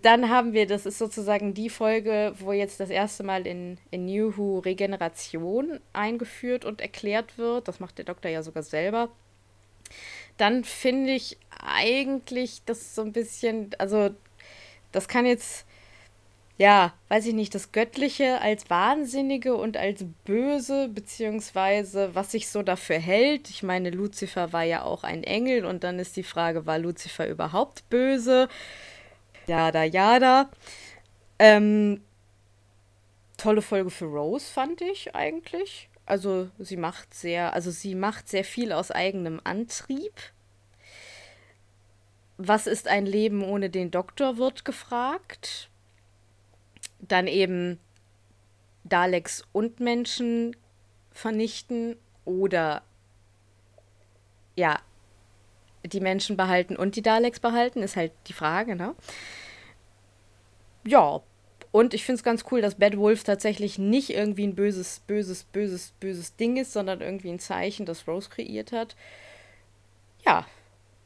[0.00, 4.06] Dann haben wir, das ist sozusagen die Folge, wo jetzt das erste Mal in, in
[4.06, 7.68] New Who Regeneration eingeführt und erklärt wird.
[7.68, 9.10] Das macht der Doktor ja sogar selber.
[10.36, 14.10] Dann finde ich eigentlich das so ein bisschen, also
[14.90, 15.66] das kann jetzt,
[16.56, 22.62] ja, weiß ich nicht, das Göttliche als Wahnsinnige und als Böse, beziehungsweise was sich so
[22.62, 23.50] dafür hält.
[23.50, 27.28] Ich meine, Luzifer war ja auch ein Engel und dann ist die Frage, war Luzifer
[27.28, 28.48] überhaupt böse?
[29.46, 30.50] Jada, jada.
[31.38, 32.02] Ähm,
[33.36, 35.88] tolle Folge für Rose, fand ich eigentlich.
[36.06, 40.12] Also sie macht sehr, also sie macht sehr viel aus eigenem Antrieb.
[42.36, 45.70] Was ist ein Leben ohne den Doktor, wird gefragt.
[47.00, 47.78] Dann eben
[48.84, 50.56] Daleks und Menschen
[51.10, 52.82] vernichten oder
[54.56, 54.80] ja,
[55.84, 58.94] die Menschen behalten und die Daleks behalten, ist halt die Frage, ne?
[60.86, 61.20] Ja,
[61.72, 65.44] und ich finde es ganz cool, dass Bad Wolf tatsächlich nicht irgendwie ein böses, böses,
[65.44, 68.94] böses, böses Ding ist, sondern irgendwie ein Zeichen, das Rose kreiert hat.
[70.24, 70.46] Ja,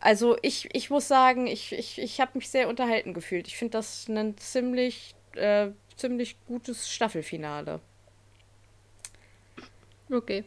[0.00, 3.48] also ich, ich muss sagen, ich, ich, ich habe mich sehr unterhalten gefühlt.
[3.48, 7.80] Ich finde das ein ziemlich, äh, ziemlich gutes Staffelfinale.
[10.10, 10.44] Okay.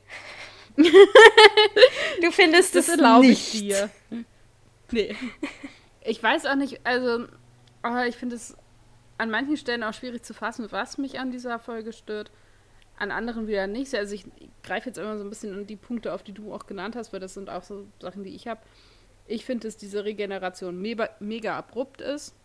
[0.75, 3.89] Du findest das es erlaube ich dir.
[4.91, 5.15] Nee.
[6.03, 7.27] Ich weiß auch nicht, also,
[7.81, 8.55] aber ich finde es
[9.17, 12.31] an manchen Stellen auch schwierig zu fassen, was mich an dieser Folge stört.
[12.97, 13.93] An anderen wieder nicht.
[13.95, 14.25] Also ich
[14.63, 17.13] greife jetzt immer so ein bisschen an die Punkte auf, die du auch genannt hast,
[17.13, 18.61] weil das sind auch so Sachen, die ich habe.
[19.27, 22.35] Ich finde, dass diese Regeneration mega, mega abrupt ist.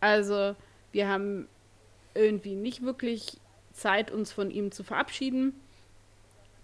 [0.00, 0.54] Also
[0.92, 1.48] wir haben
[2.14, 3.38] irgendwie nicht wirklich
[3.72, 5.54] Zeit, uns von ihm zu verabschieden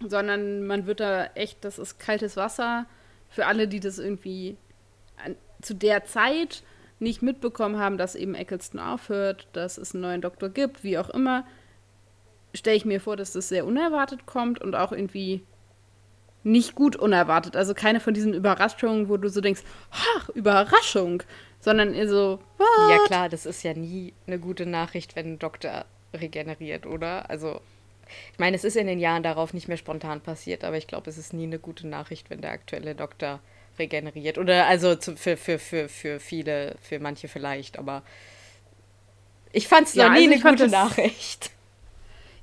[0.09, 2.87] sondern man wird da echt, das ist kaltes Wasser
[3.29, 4.57] für alle, die das irgendwie
[5.25, 6.63] an, zu der Zeit
[7.01, 11.11] nicht mitbekommen haben, dass eben Eccleston aufhört, dass es einen neuen Doktor gibt, wie auch
[11.11, 11.45] immer,
[12.55, 15.43] stelle ich mir vor, dass das sehr unerwartet kommt und auch irgendwie
[16.45, 17.57] nicht gut unerwartet.
[17.57, 21.23] Also keine von diesen Überraschungen, wo du so denkst, ach, Überraschung,
[21.59, 22.91] sondern eher so, What?
[22.91, 27.29] Ja klar, das ist ja nie eine gute Nachricht, wenn ein Doktor regeneriert, oder?
[27.31, 27.61] Also
[28.33, 31.11] ich meine, es ist in den Jahren darauf nicht mehr spontan passiert, aber ich glaube,
[31.11, 33.41] es ist nie eine gute Nachricht, wenn der aktuelle Doktor
[33.79, 34.39] regeneriert.
[34.39, 38.03] Oder also zu, für, für, für, für viele, für manche vielleicht, aber
[39.53, 41.51] ich fand es ja, noch nie also eine gute Nachricht.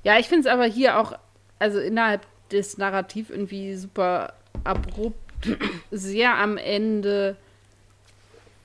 [0.04, 1.16] Ja, ich finde es aber hier auch,
[1.60, 5.16] also innerhalb des Narrativ irgendwie super abrupt,
[5.92, 7.36] sehr am Ende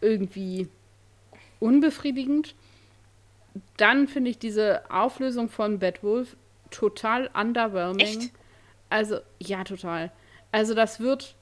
[0.02, 0.68] irgendwie
[1.60, 2.56] unbefriedigend.
[3.78, 6.36] Dann finde ich diese Auflösung von Bad Wolf
[6.72, 8.00] total underwhelming.
[8.00, 8.32] Echt?
[8.90, 10.12] Also, ja, total.
[10.52, 11.36] Also, das wird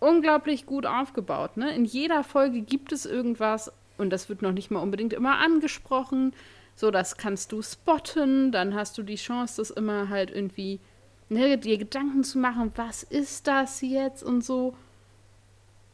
[0.00, 1.56] unglaublich gut aufgebaut.
[1.56, 1.74] Ne?
[1.74, 6.34] In jeder Folge gibt es irgendwas und das wird noch nicht mal unbedingt immer angesprochen.
[6.74, 10.80] So, das kannst du spotten, dann hast du die Chance, das immer halt irgendwie
[11.28, 14.76] ne, dir Gedanken zu machen, was ist das jetzt und so.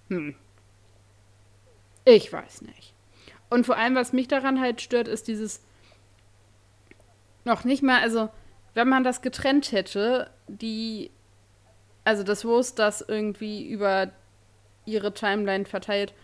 [0.08, 0.34] Hm.
[2.04, 2.94] Ich weiß nicht.
[3.50, 5.60] Und vor allem, was mich daran halt stört, ist dieses
[7.44, 8.28] noch nicht mal, also
[8.74, 11.10] wenn man das getrennt hätte, die,
[12.04, 14.10] also das Rose das irgendwie über
[14.84, 16.14] ihre Timeline verteilt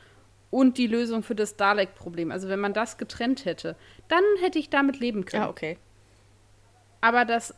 [0.50, 3.76] und die Lösung für das Dalek-Problem, also wenn man das getrennt hätte,
[4.08, 5.42] dann hätte ich damit leben können.
[5.42, 5.78] Ja, okay.
[7.00, 7.54] Aber dass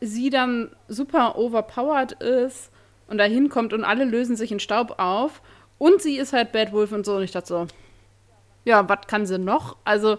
[0.00, 2.70] sie dann super overpowered ist
[3.06, 5.42] und da hinkommt und alle lösen sich in Staub auf
[5.78, 7.66] und sie ist halt Bad Wolf und so und ich dachte so,
[8.64, 9.76] ja, was kann sie noch?
[9.84, 10.18] Also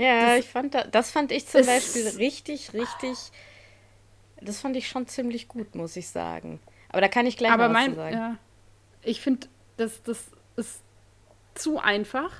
[0.00, 3.16] ja, das, ich fand da, das fand ich zum Beispiel richtig, richtig.
[4.40, 6.60] Das fand ich schon ziemlich gut, muss ich sagen.
[6.88, 8.16] Aber da kann ich gleich aber was mein, sagen.
[8.16, 8.36] Ja,
[9.02, 10.82] ich finde, das, das ist
[11.54, 12.30] zu einfach.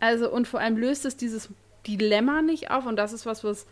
[0.00, 1.48] Also, und vor allem löst es dieses
[1.86, 2.86] Dilemma nicht auf.
[2.86, 3.66] Und das ist was, was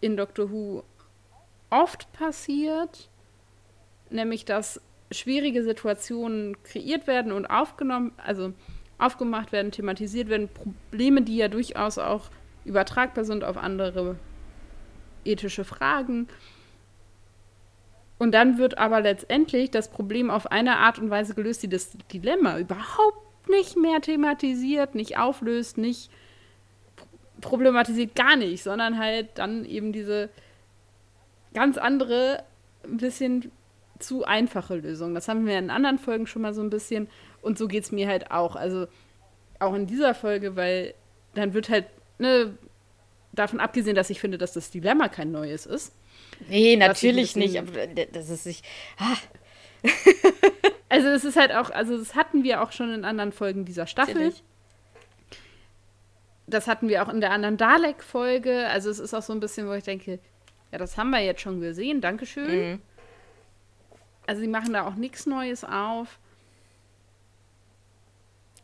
[0.00, 0.84] in Doctor Who
[1.70, 3.10] oft passiert.
[4.10, 8.52] Nämlich, dass schwierige Situationen kreiert werden und aufgenommen, also
[9.02, 12.30] aufgemacht werden, thematisiert werden, Probleme, die ja durchaus auch
[12.64, 14.16] übertragbar sind auf andere
[15.24, 16.28] ethische Fragen.
[18.18, 21.90] Und dann wird aber letztendlich das Problem auf eine Art und Weise gelöst, die das
[22.12, 26.10] Dilemma überhaupt nicht mehr thematisiert, nicht auflöst, nicht
[27.40, 30.30] problematisiert, gar nicht, sondern halt dann eben diese
[31.52, 32.44] ganz andere,
[32.84, 33.50] ein bisschen
[33.98, 35.14] zu einfache Lösung.
[35.14, 37.08] Das haben wir in anderen Folgen schon mal so ein bisschen.
[37.42, 38.56] Und so geht es mir halt auch.
[38.56, 38.86] Also
[39.58, 40.94] auch in dieser Folge, weil
[41.34, 41.86] dann wird halt,
[42.18, 42.56] ne,
[43.32, 45.94] davon abgesehen, dass ich finde, dass das Dilemma kein neues ist.
[46.48, 48.62] Nee, natürlich nicht, aber das ist sich.
[48.98, 49.16] Ah.
[50.88, 53.86] also es ist halt auch, also das hatten wir auch schon in anderen Folgen dieser
[53.86, 54.14] Staffel.
[54.14, 54.42] Natürlich.
[56.46, 58.68] Das hatten wir auch in der anderen Dalek-Folge.
[58.68, 60.18] Also es ist auch so ein bisschen, wo ich denke,
[60.70, 62.72] ja, das haben wir jetzt schon gesehen, Dankeschön.
[62.72, 62.82] Mhm.
[64.26, 66.18] Also sie machen da auch nichts Neues auf.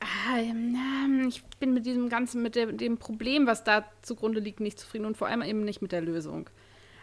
[0.00, 0.38] Ah,
[1.26, 5.16] ich bin mit diesem ganzen, mit dem Problem, was da zugrunde liegt, nicht zufrieden und
[5.16, 6.48] vor allem eben nicht mit der Lösung.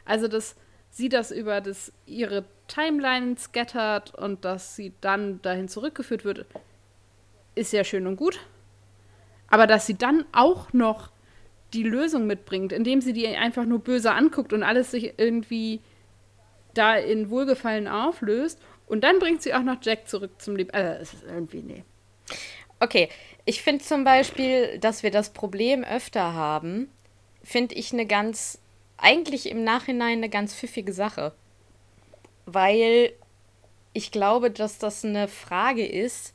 [0.05, 0.55] Also, dass
[0.91, 6.45] sie das über das, ihre Timeline scattert und dass sie dann dahin zurückgeführt wird,
[7.53, 8.39] ist ja schön und gut.
[9.47, 11.11] Aber dass sie dann auch noch
[11.73, 15.81] die Lösung mitbringt, indem sie die einfach nur böse anguckt und alles sich irgendwie
[16.73, 18.61] da in Wohlgefallen auflöst.
[18.87, 20.69] Und dann bringt sie auch noch Jack zurück zum Leben.
[20.71, 21.83] Also, es ist irgendwie, nee.
[22.79, 23.09] Okay,
[23.45, 26.89] ich finde zum Beispiel, dass wir das Problem öfter haben,
[27.43, 28.59] finde ich eine ganz,
[28.97, 31.33] eigentlich im Nachhinein eine ganz pfiffige Sache.
[32.45, 33.13] Weil
[33.93, 36.33] ich glaube, dass das eine Frage ist,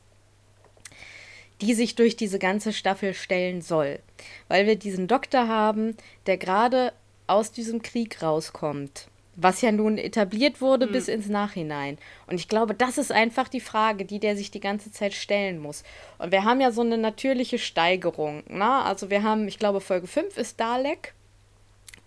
[1.61, 3.99] die sich durch diese ganze Staffel stellen soll.
[4.47, 6.91] Weil wir diesen Doktor haben, der gerade
[7.27, 10.91] aus diesem Krieg rauskommt was ja nun etabliert wurde mhm.
[10.91, 11.97] bis ins Nachhinein.
[12.27, 15.59] Und ich glaube, das ist einfach die Frage, die der sich die ganze Zeit stellen
[15.59, 15.83] muss.
[16.17, 18.43] Und wir haben ja so eine natürliche Steigerung.
[18.47, 18.79] Na?
[18.79, 18.85] Ne?
[18.85, 21.13] Also wir haben, ich glaube, Folge 5 ist Dalek.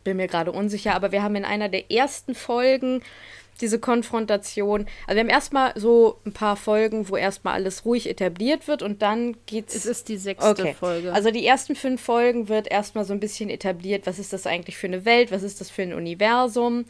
[0.04, 3.02] Bin mir gerade unsicher, aber wir haben in einer der ersten Folgen
[3.60, 4.86] diese Konfrontation.
[5.06, 9.02] Also wir haben erstmal so ein paar Folgen, wo erstmal alles ruhig etabliert wird und
[9.02, 9.74] dann geht's.
[9.74, 10.74] Es ist die sechste okay.
[10.74, 11.12] Folge.
[11.12, 14.76] Also die ersten fünf Folgen wird erstmal so ein bisschen etabliert, was ist das eigentlich
[14.76, 16.84] für eine Welt, was ist das für ein Universum.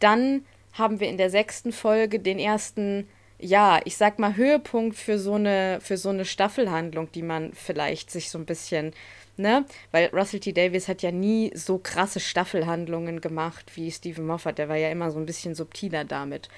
[0.00, 5.18] Dann haben wir in der sechsten Folge den ersten, ja, ich sag mal, Höhepunkt für
[5.18, 8.92] so eine, für so eine Staffelhandlung, die man vielleicht sich so ein bisschen
[9.36, 9.64] ne?
[9.90, 10.52] Weil Russell T.
[10.52, 14.58] Davies hat ja nie so krasse Staffelhandlungen gemacht wie Stephen Moffat.
[14.58, 16.48] Der war ja immer so ein bisschen subtiler damit.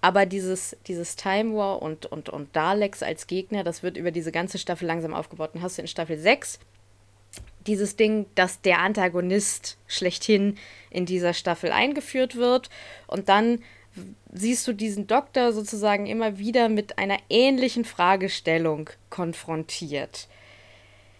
[0.00, 4.30] Aber dieses, dieses Time War und, und, und Daleks als Gegner, das wird über diese
[4.30, 5.50] ganze Staffel langsam aufgebaut.
[5.54, 6.60] Und hast du in Staffel 6
[7.66, 10.56] dieses Ding, dass der Antagonist schlechthin
[10.90, 12.70] in dieser Staffel eingeführt wird.
[13.06, 13.62] Und dann
[14.32, 20.28] siehst du diesen Doktor sozusagen immer wieder mit einer ähnlichen Fragestellung konfrontiert.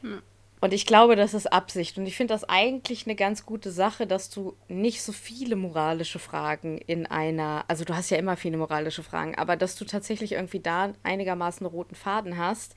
[0.03, 0.23] Hm.
[0.61, 1.99] Und ich glaube, das ist Absicht.
[1.99, 6.19] Und ich finde das eigentlich eine ganz gute Sache, dass du nicht so viele moralische
[6.19, 10.33] Fragen in einer, also du hast ja immer viele moralische Fragen, aber dass du tatsächlich
[10.33, 12.75] irgendwie da einigermaßen einen roten Faden hast.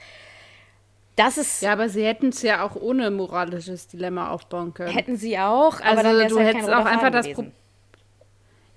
[1.15, 1.61] Das ist.
[1.61, 4.93] Ja, aber sie hätten es ja auch ohne moralisches Dilemma aufbauen können.
[4.93, 7.53] Hätten sie auch, aber also du halt hättest auch einfach das Problem.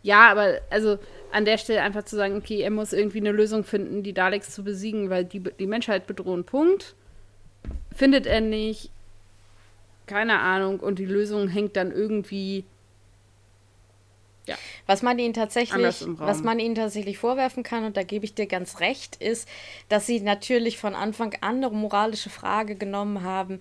[0.02, 0.98] Ja, aber also
[1.32, 4.50] an der Stelle einfach zu sagen, okay, er muss irgendwie eine Lösung finden, die Daleks
[4.50, 6.44] zu besiegen, weil die die Menschheit bedrohen.
[6.44, 6.94] Punkt
[7.94, 8.90] findet er nicht,
[10.06, 12.64] keine Ahnung, und die Lösung hängt dann irgendwie.
[14.46, 14.56] Ja.
[14.86, 18.46] Was man ihnen tatsächlich, was man ihnen tatsächlich vorwerfen kann, und da gebe ich dir
[18.46, 19.48] ganz recht, ist,
[19.88, 23.60] dass sie natürlich von Anfang an eine moralische Frage genommen haben,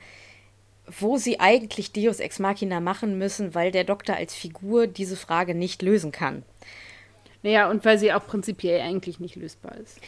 [1.00, 5.56] wo sie eigentlich Deus Ex Machina machen müssen, weil der Doktor als Figur diese Frage
[5.56, 6.44] nicht lösen kann.
[7.42, 10.00] Naja, und weil sie auch prinzipiell eigentlich nicht lösbar ist.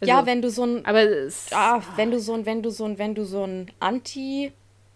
[0.00, 2.70] Also, ja, wenn du so ein, aber es, ah, wenn du so ein, wenn du
[2.70, 4.52] so ein, wenn du so ein Anti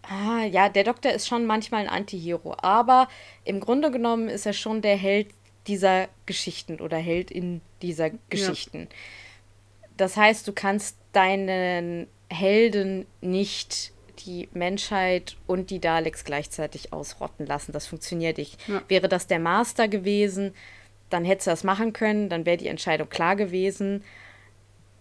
[0.09, 3.07] Ah, ja, der Doktor ist schon manchmal ein Antihero, aber
[3.43, 5.27] im Grunde genommen ist er schon der Held
[5.67, 8.87] dieser Geschichten oder Held in dieser Geschichten.
[8.89, 8.95] Ja.
[9.97, 13.91] Das heißt, du kannst deinen Helden nicht
[14.25, 17.71] die Menschheit und die Daleks gleichzeitig ausrotten lassen.
[17.71, 18.57] Das funktioniert nicht.
[18.67, 18.81] Ja.
[18.87, 20.53] Wäre das der Master gewesen,
[21.09, 24.03] dann hättest du das machen können, dann wäre die Entscheidung klar gewesen,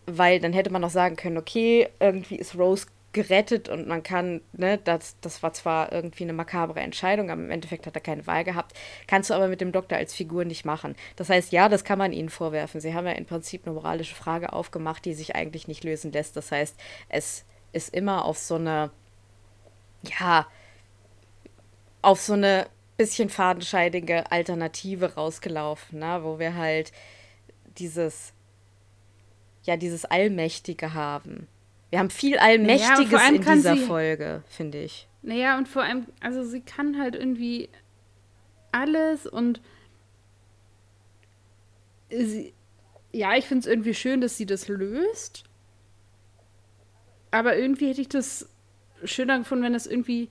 [0.07, 4.43] weil dann hätte man noch sagen können, okay, irgendwie ist Rose gerettet und man kann,
[4.53, 8.27] ne, das, das war zwar irgendwie eine makabre Entscheidung, aber im Endeffekt hat er keine
[8.27, 8.77] Wahl gehabt,
[9.07, 10.95] kannst du aber mit dem Doktor als Figur nicht machen.
[11.17, 12.79] Das heißt, ja, das kann man ihnen vorwerfen.
[12.79, 16.37] Sie haben ja im Prinzip eine moralische Frage aufgemacht, die sich eigentlich nicht lösen lässt.
[16.37, 16.77] Das heißt,
[17.09, 18.91] es ist immer auf so eine,
[20.21, 20.47] ja,
[22.03, 22.67] auf so eine
[22.99, 26.93] bisschen fadenscheidige Alternative rausgelaufen, ne, wo wir halt
[27.79, 28.35] dieses,
[29.63, 31.49] ja, dieses Allmächtige haben
[31.91, 35.09] wir haben viel Allmächtiges naja, in dieser sie, Folge, finde ich.
[35.23, 37.69] Naja, und vor allem, also sie kann halt irgendwie
[38.73, 39.61] alles und
[42.11, 42.53] sie,
[43.13, 45.45] ja, ich finde es irgendwie schön, dass sie das löst.
[47.31, 48.49] Aber irgendwie hätte ich das
[49.05, 50.31] schöner gefunden, wenn es irgendwie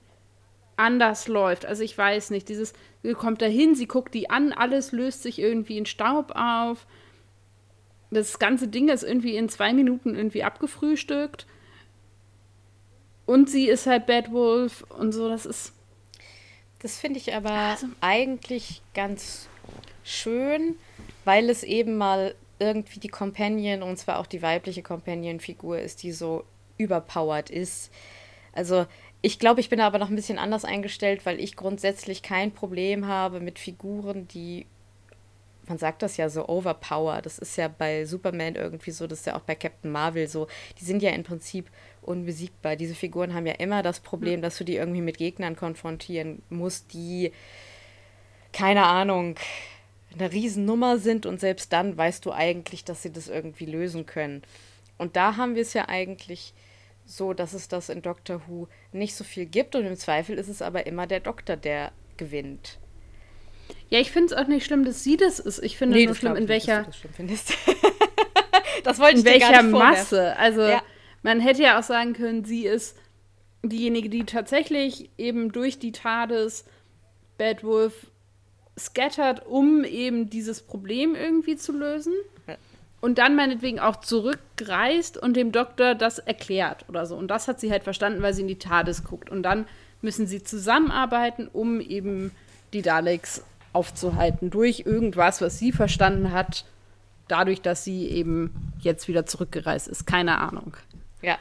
[0.76, 1.66] anders läuft.
[1.66, 5.22] Also ich weiß nicht, dieses, sie kommt da hin, sie guckt die an, alles löst
[5.22, 6.86] sich irgendwie in Staub auf
[8.10, 11.46] das ganze Ding ist irgendwie in zwei Minuten irgendwie abgefrühstückt.
[13.26, 15.72] Und sie ist halt Bad Wolf und so, das ist.
[16.80, 17.86] Das finde ich aber also.
[18.00, 19.48] eigentlich ganz
[20.04, 20.76] schön,
[21.24, 26.12] weil es eben mal irgendwie die Companion, und zwar auch die weibliche Companion-Figur ist, die
[26.12, 26.44] so
[26.78, 27.90] überpowered ist.
[28.52, 28.86] Also
[29.20, 33.08] ich glaube, ich bin aber noch ein bisschen anders eingestellt, weil ich grundsätzlich kein Problem
[33.08, 34.66] habe mit Figuren, die
[35.68, 37.22] man sagt das ja so overpower.
[37.22, 40.46] Das ist ja bei Superman irgendwie so, das ist ja auch bei Captain Marvel so.
[40.80, 41.70] Die sind ja im Prinzip
[42.02, 42.76] unbesiegbar.
[42.76, 46.92] Diese Figuren haben ja immer das Problem, dass du die irgendwie mit Gegnern konfrontieren musst,
[46.92, 47.32] die,
[48.52, 49.36] keine Ahnung,
[50.14, 54.42] eine Riesennummer sind und selbst dann weißt du eigentlich, dass sie das irgendwie lösen können.
[54.98, 56.54] Und da haben wir es ja eigentlich
[57.04, 60.48] so, dass es das in Doctor Who nicht so viel gibt und im Zweifel ist
[60.48, 62.78] es aber immer der Doktor, der gewinnt.
[63.88, 65.62] Ja, ich finde es auch nicht schlimm, dass sie das ist.
[65.62, 66.86] Ich finde nee, nur schlimm, in welcher.
[67.18, 67.56] Nicht, das,
[68.84, 70.36] das wollte ich in welcher Masse.
[70.36, 70.82] Also, ja.
[71.22, 72.96] man hätte ja auch sagen können, sie ist
[73.62, 76.64] diejenige, die tatsächlich eben durch die TARDIS
[77.38, 78.06] Bad Wolf
[78.78, 82.12] scattert, um eben dieses Problem irgendwie zu lösen.
[82.46, 82.56] Ja.
[83.00, 87.16] Und dann meinetwegen auch zurückreist und dem Doktor das erklärt oder so.
[87.16, 89.30] Und das hat sie halt verstanden, weil sie in die TARDIS guckt.
[89.30, 89.66] Und dann
[90.02, 92.32] müssen sie zusammenarbeiten, um eben
[92.72, 93.44] die Daleks
[93.76, 96.64] aufzuhalten durch irgendwas, was sie verstanden hat,
[97.28, 100.06] dadurch, dass sie eben jetzt wieder zurückgereist ist.
[100.06, 100.76] Keine Ahnung.
[101.20, 101.36] Ja.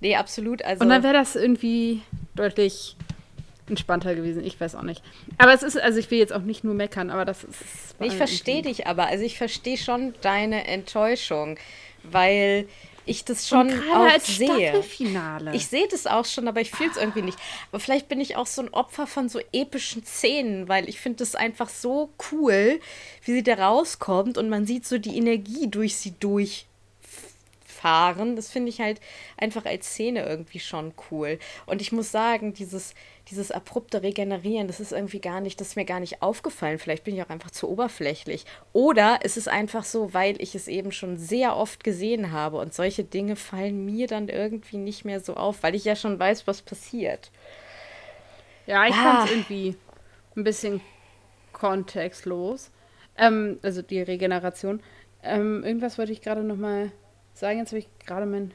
[0.00, 0.62] Nee, absolut.
[0.62, 2.02] Also Und dann wäre das irgendwie
[2.34, 2.96] deutlich
[3.68, 4.44] entspannter gewesen.
[4.44, 5.02] Ich weiß auch nicht.
[5.38, 7.94] Aber es ist, also ich will jetzt auch nicht nur meckern, aber das ist.
[8.00, 9.06] Ich verstehe dich aber.
[9.06, 11.56] Also ich verstehe schon deine Enttäuschung,
[12.02, 12.68] weil
[13.04, 14.72] ich das schon auch als sehe.
[15.54, 17.38] Ich sehe das auch schon, aber ich fühle es irgendwie nicht.
[17.70, 21.22] Aber vielleicht bin ich auch so ein Opfer von so epischen Szenen, weil ich finde
[21.24, 22.80] es einfach so cool,
[23.24, 26.66] wie sie da rauskommt und man sieht so die Energie durch sie durch
[27.82, 28.36] fahren.
[28.36, 29.00] Das finde ich halt
[29.36, 31.38] einfach als Szene irgendwie schon cool.
[31.66, 32.94] Und ich muss sagen, dieses,
[33.28, 36.78] dieses abrupte Regenerieren, das ist irgendwie gar nicht, das ist mir gar nicht aufgefallen.
[36.78, 38.44] Vielleicht bin ich auch einfach zu oberflächlich.
[38.72, 42.72] Oder es ist einfach so, weil ich es eben schon sehr oft gesehen habe und
[42.72, 46.46] solche Dinge fallen mir dann irgendwie nicht mehr so auf, weil ich ja schon weiß,
[46.46, 47.30] was passiert.
[48.66, 49.02] Ja, ich ah.
[49.02, 49.76] fand es irgendwie
[50.36, 50.80] ein bisschen
[51.52, 52.70] kontextlos.
[53.18, 54.80] Ähm, also die Regeneration.
[55.22, 56.90] Ähm, irgendwas wollte ich gerade noch mal
[57.42, 57.58] sagen.
[57.58, 58.54] Jetzt habe ich gerade meinen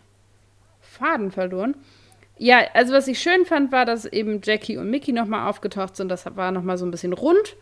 [0.82, 1.76] Faden verloren.
[2.40, 6.10] Ja, also was ich schön fand, war, dass eben Jackie und Mickey nochmal aufgetaucht sind.
[6.10, 7.56] Das war nochmal so ein bisschen rund.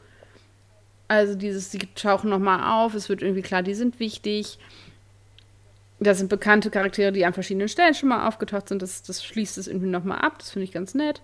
[1.08, 4.60] Also dieses, sie tauchen nochmal auf, es wird irgendwie klar, die sind wichtig.
[6.00, 8.82] Das sind bekannte Charaktere, die an verschiedenen Stellen schon mal aufgetaucht sind.
[8.82, 10.40] Das, das schließt es irgendwie nochmal ab.
[10.40, 11.22] Das finde ich ganz nett.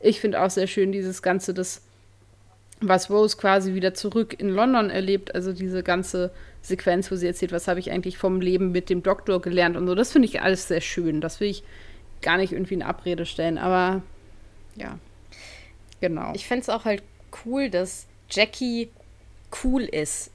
[0.00, 1.82] Ich finde auch sehr schön dieses Ganze, das,
[2.80, 5.34] was Rose quasi wieder zurück in London erlebt.
[5.34, 6.32] Also diese ganze
[6.64, 9.86] Sequenz, wo sie erzählt, was habe ich eigentlich vom Leben mit dem Doktor gelernt und
[9.86, 9.94] so.
[9.94, 11.20] Das finde ich alles sehr schön.
[11.20, 11.62] Das will ich
[12.22, 14.02] gar nicht irgendwie in Abrede stellen, aber
[14.74, 14.98] ja,
[16.00, 16.32] genau.
[16.34, 17.02] Ich fände es auch halt
[17.44, 18.90] cool, dass Jackie
[19.62, 20.30] cool ist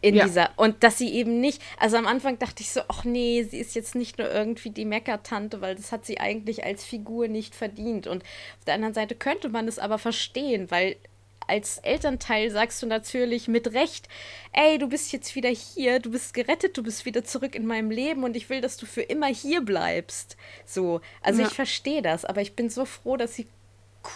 [0.00, 0.24] in ja.
[0.24, 3.58] dieser und dass sie eben nicht, also am Anfang dachte ich so, ach nee, sie
[3.58, 7.56] ist jetzt nicht nur irgendwie die Meckertante, weil das hat sie eigentlich als Figur nicht
[7.56, 10.96] verdient und auf der anderen Seite könnte man es aber verstehen, weil
[11.46, 14.08] als Elternteil sagst du natürlich mit Recht,
[14.52, 17.90] ey, du bist jetzt wieder hier, du bist gerettet, du bist wieder zurück in meinem
[17.90, 20.36] Leben und ich will, dass du für immer hier bleibst.
[20.64, 21.48] So, also ja.
[21.48, 23.46] ich verstehe das, aber ich bin so froh, dass sie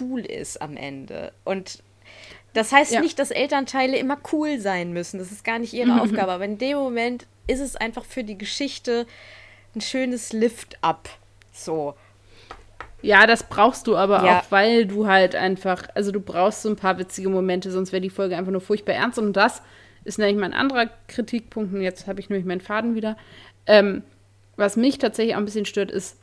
[0.00, 1.32] cool ist am Ende.
[1.44, 1.82] Und
[2.54, 3.00] das heißt ja.
[3.00, 5.18] nicht, dass Elternteile immer cool sein müssen.
[5.18, 6.32] Das ist gar nicht ihre Aufgabe.
[6.32, 9.06] Aber in dem Moment ist es einfach für die Geschichte
[9.74, 11.08] ein schönes Lift-up.
[11.52, 11.94] So.
[13.00, 14.38] Ja, das brauchst du aber ja.
[14.38, 18.00] auch, weil du halt einfach, also du brauchst so ein paar witzige Momente, sonst wäre
[18.00, 19.18] die Folge einfach nur furchtbar ernst.
[19.18, 19.62] Und das
[20.04, 21.72] ist nämlich mein anderer Kritikpunkt.
[21.72, 23.16] Und jetzt habe ich nämlich meinen Faden wieder.
[23.66, 24.02] Ähm,
[24.56, 26.18] was mich tatsächlich auch ein bisschen stört, ist,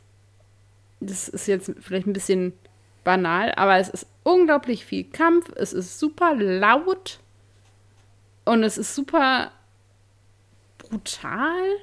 [1.00, 2.52] das ist jetzt vielleicht ein bisschen
[3.04, 5.50] banal, aber es ist unglaublich viel Kampf.
[5.54, 7.20] Es ist super laut
[8.44, 9.52] und es ist super
[10.78, 11.76] brutal.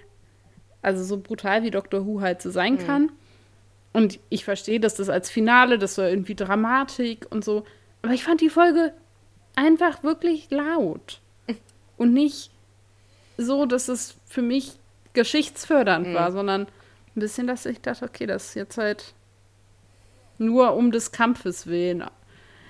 [0.81, 2.85] Also so brutal, wie Doctor Who halt so sein mhm.
[2.85, 3.11] kann.
[3.93, 7.63] Und ich verstehe, dass das als Finale, das war irgendwie Dramatik und so.
[8.01, 8.93] Aber ich fand die Folge
[9.55, 11.21] einfach wirklich laut.
[11.97, 12.51] Und nicht
[13.37, 14.73] so, dass es für mich
[15.13, 16.13] geschichtsfördernd mhm.
[16.15, 19.13] war, sondern ein bisschen, dass ich dachte, okay, das ist jetzt halt
[20.39, 22.03] nur um des Kampfes willen.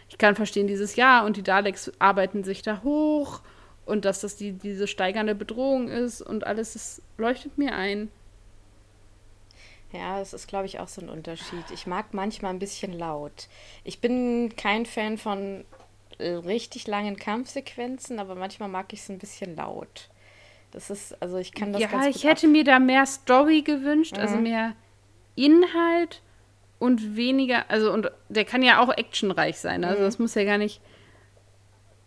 [0.09, 3.41] Ich kann verstehen, dieses Jahr und die Daleks arbeiten sich da hoch
[3.85, 8.09] und dass das die, diese steigernde Bedrohung ist und alles, das leuchtet mir ein.
[9.93, 11.63] Ja, das ist, glaube ich, auch so ein Unterschied.
[11.71, 13.47] Ich mag manchmal ein bisschen laut.
[13.83, 15.63] Ich bin kein Fan von
[16.19, 20.09] richtig langen Kampfsequenzen, aber manchmal mag ich es ein bisschen laut.
[20.71, 24.17] Das ist, also ich kann das Ja, ganz ich hätte mir da mehr Story gewünscht,
[24.17, 24.45] also mhm.
[24.45, 24.75] also mehr
[25.35, 26.21] Inhalt
[26.79, 30.05] und weniger, also und der kann ja auch actionreich sein, also mhm.
[30.05, 30.81] das muss ja gar nicht,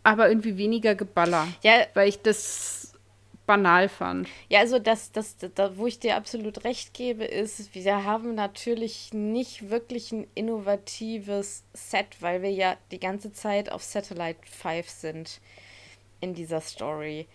[0.03, 1.47] aber irgendwie weniger Geballer.
[1.63, 1.87] Ja.
[1.95, 2.86] Weil ich das
[3.47, 4.29] banal fand.
[4.49, 9.13] Ja, also das, das, das, wo ich dir absolut recht gebe, ist, wir haben natürlich
[9.13, 15.41] nicht wirklich ein innovatives Set, weil wir ja die ganze Zeit auf Satellite 5 sind
[16.21, 17.27] in dieser Story.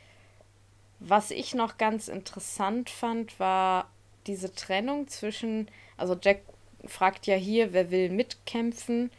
[1.00, 3.90] Was ich noch ganz interessant fand, war
[4.28, 6.42] diese Trennung zwischen, also Jack
[6.86, 9.12] fragt ja hier, wer will mitkämpfen?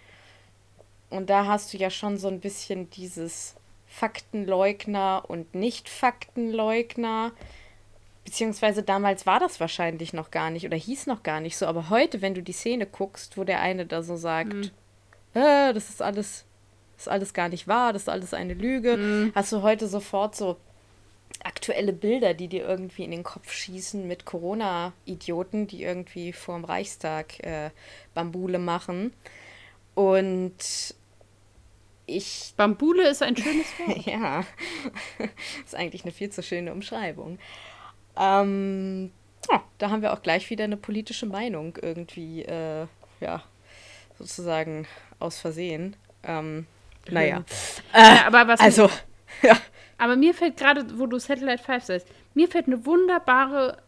[1.11, 3.57] Und da hast du ja schon so ein bisschen dieses
[3.93, 7.33] Faktenleugner und Nicht-Faktenleugner.
[8.25, 11.67] Beziehungsweise damals war das wahrscheinlich noch gar nicht oder hieß noch gar nicht so.
[11.67, 14.71] Aber heute, wenn du die Szene guckst, wo der eine da so sagt, mhm.
[15.35, 16.47] äh, das ist alles,
[16.95, 19.33] das ist alles gar nicht wahr, das ist alles eine Lüge, mhm.
[19.35, 20.57] hast du heute sofort so
[21.45, 27.41] aktuelle Bilder, die dir irgendwie in den Kopf schießen mit Corona-Idioten, die irgendwie vorm Reichstag
[27.41, 27.71] äh,
[28.15, 29.13] Bambule machen.
[29.95, 30.95] Und
[32.07, 32.55] ich.
[32.57, 34.07] Bambule ist ein schönes Wort.
[34.07, 34.45] ja,
[35.65, 37.39] ist eigentlich eine viel zu schöne Umschreibung.
[38.17, 39.13] Ähm,
[39.49, 42.87] oh, da haben wir auch gleich wieder eine politische Meinung irgendwie, äh,
[43.21, 43.43] ja,
[44.19, 44.87] sozusagen
[45.19, 45.97] aus Versehen.
[46.23, 46.67] Ähm,
[47.09, 47.45] naja.
[47.95, 48.91] Ja, aber was Also,
[49.43, 49.57] ja.
[49.99, 53.79] Aber mir fällt gerade, wo du Satellite 5 sagst, mir fällt eine wunderbare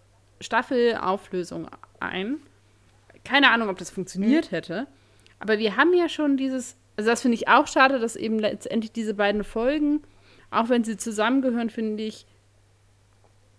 [0.40, 1.68] Staffelauflösung
[2.00, 2.38] ein.
[3.24, 4.86] Keine Ahnung, ob das funktioniert hätte.
[5.38, 8.92] Aber wir haben ja schon dieses, also das finde ich auch schade, dass eben letztendlich
[8.92, 10.02] diese beiden Folgen,
[10.50, 12.26] auch wenn sie zusammengehören, finde ich,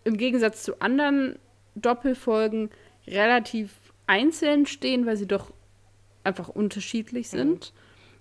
[0.04, 1.38] im Gegensatz zu anderen
[1.76, 2.70] Doppelfolgen
[3.08, 3.72] relativ
[4.08, 5.52] einzeln stehen, weil sie doch
[6.24, 7.74] einfach unterschiedlich sind.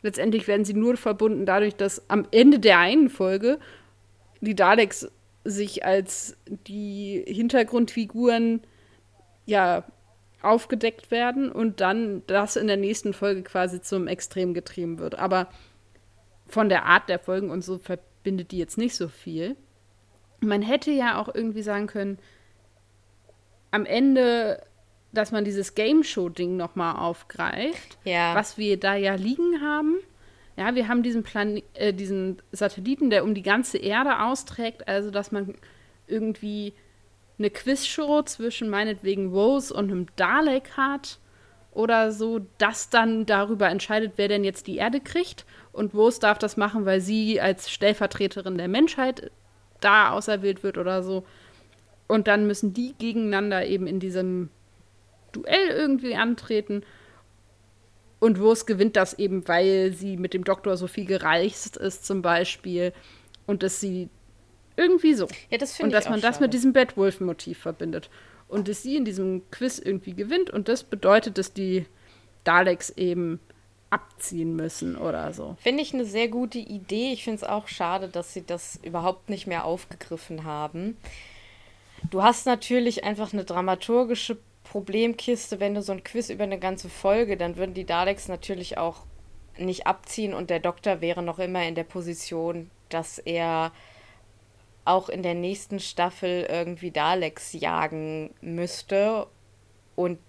[0.02, 3.58] Letztendlich werden sie nur verbunden dadurch, dass am Ende der einen Folge
[4.40, 5.08] die Daleks
[5.44, 8.62] sich als die Hintergrundfiguren
[9.46, 9.84] ja
[10.44, 15.18] aufgedeckt werden und dann das in der nächsten Folge quasi zum Extrem getrieben wird.
[15.18, 15.48] Aber
[16.46, 19.56] von der Art der Folgen und so verbindet die jetzt nicht so viel.
[20.40, 22.18] Man hätte ja auch irgendwie sagen können,
[23.70, 24.62] am Ende,
[25.12, 28.34] dass man dieses Game Show Ding noch mal aufgreift, Ja.
[28.34, 29.96] was wir da ja liegen haben.
[30.56, 35.10] Ja, wir haben diesen Plan äh, diesen Satelliten, der um die ganze Erde austrägt, also
[35.10, 35.54] dass man
[36.06, 36.74] irgendwie
[37.38, 41.18] eine Quizshow zwischen meinetwegen Rose und einem Dalek hat
[41.72, 45.44] oder so, das dann darüber entscheidet, wer denn jetzt die Erde kriegt.
[45.72, 49.32] Und Rose darf das machen, weil sie als Stellvertreterin der Menschheit
[49.80, 51.24] da auserwählt wird oder so.
[52.06, 54.50] Und dann müssen die gegeneinander eben in diesem
[55.32, 56.84] Duell irgendwie antreten.
[58.20, 62.22] Und Rose gewinnt das eben, weil sie mit dem Doktor so viel gereist ist, zum
[62.22, 62.92] Beispiel.
[63.46, 64.08] Und dass sie
[64.76, 65.28] irgendwie so.
[65.50, 66.44] Ja, das Und dass man das schade.
[66.44, 68.10] mit diesem Batwolf-Motiv verbindet.
[68.48, 70.50] Und dass sie in diesem Quiz irgendwie gewinnt.
[70.50, 71.86] Und das bedeutet, dass die
[72.44, 73.40] Daleks eben
[73.90, 75.56] abziehen müssen oder so.
[75.60, 77.12] Finde ich eine sehr gute Idee.
[77.12, 80.96] Ich finde es auch schade, dass sie das überhaupt nicht mehr aufgegriffen haben.
[82.10, 86.88] Du hast natürlich einfach eine dramaturgische Problemkiste, wenn du so ein Quiz über eine ganze
[86.88, 89.02] Folge, dann würden die Daleks natürlich auch
[89.56, 93.70] nicht abziehen und der Doktor wäre noch immer in der Position, dass er
[94.84, 99.26] auch in der nächsten Staffel irgendwie Daleks jagen müsste.
[99.96, 100.20] Und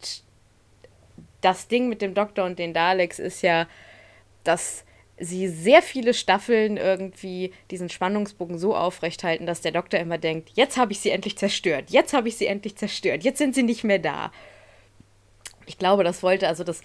[1.42, 3.68] das Ding mit dem Doktor und den Daleks ist ja,
[4.44, 4.86] dass
[5.18, 10.78] sie sehr viele Staffeln irgendwie diesen Spannungsbogen so aufrechthalten, dass der Doktor immer denkt, jetzt
[10.78, 13.84] habe ich sie endlich zerstört, jetzt habe ich sie endlich zerstört, jetzt sind sie nicht
[13.84, 14.32] mehr da.
[15.68, 16.82] Ich glaube, das wollte, also das,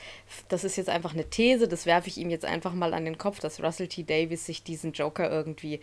[0.49, 3.19] das ist jetzt einfach eine These, das werfe ich ihm jetzt einfach mal an den
[3.19, 4.05] Kopf, dass Russell T.
[4.05, 5.81] Davies sich diesen Joker irgendwie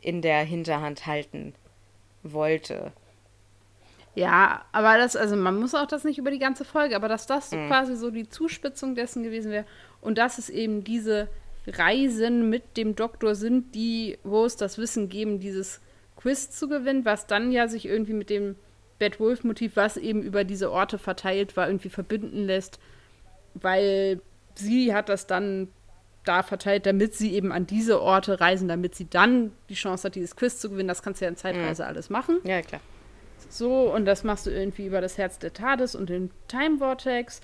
[0.00, 1.54] in der Hinterhand halten
[2.22, 2.92] wollte.
[4.14, 7.26] Ja, aber das, also man muss auch das nicht über die ganze Folge, aber dass
[7.26, 9.64] das so quasi so die Zuspitzung dessen gewesen wäre
[10.00, 11.28] und dass es eben diese
[11.66, 15.80] Reisen mit dem Doktor sind, die, wo es das Wissen geben, dieses
[16.16, 18.56] Quiz zu gewinnen, was dann ja sich irgendwie mit dem
[18.98, 22.80] Bad Wolf-Motiv, was eben über diese Orte verteilt war, irgendwie verbinden lässt,
[23.54, 24.20] weil
[24.56, 25.68] sie hat das dann
[26.28, 30.14] da verteilt, damit sie eben an diese Orte reisen, damit sie dann die Chance hat,
[30.14, 30.88] dieses Quiz zu gewinnen.
[30.88, 32.38] Das kannst du ja in Zeitreise alles machen.
[32.44, 32.80] Ja, klar.
[33.48, 37.40] So, und das machst du irgendwie über das Herz der TARDIS und den Time Vortex.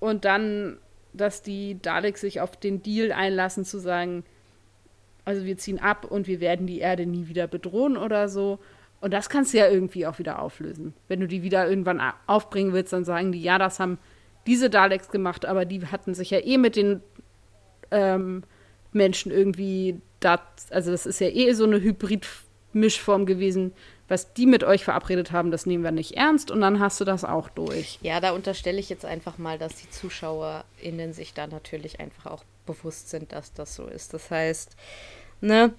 [0.00, 0.78] Und dann,
[1.12, 4.24] dass die Daleks sich auf den Deal einlassen, zu sagen,
[5.24, 8.58] also wir ziehen ab und wir werden die Erde nie wieder bedrohen oder so.
[9.00, 10.94] Und das kannst du ja irgendwie auch wieder auflösen.
[11.08, 13.98] Wenn du die wieder irgendwann aufbringen willst, dann sagen die, ja, das haben
[14.46, 17.02] diese Daleks gemacht, aber die hatten sich ja eh mit den
[17.94, 18.42] ähm,
[18.92, 20.40] Menschen irgendwie, da,
[20.70, 23.72] also das ist ja eh so eine Hybrid-Mischform gewesen.
[24.06, 27.06] Was die mit euch verabredet haben, das nehmen wir nicht ernst und dann hast du
[27.06, 27.98] das auch durch.
[28.02, 32.44] Ja, da unterstelle ich jetzt einfach mal, dass die ZuschauerInnen sich da natürlich einfach auch
[32.66, 34.12] bewusst sind, dass das so ist.
[34.12, 34.76] Das heißt,
[35.40, 35.72] ne,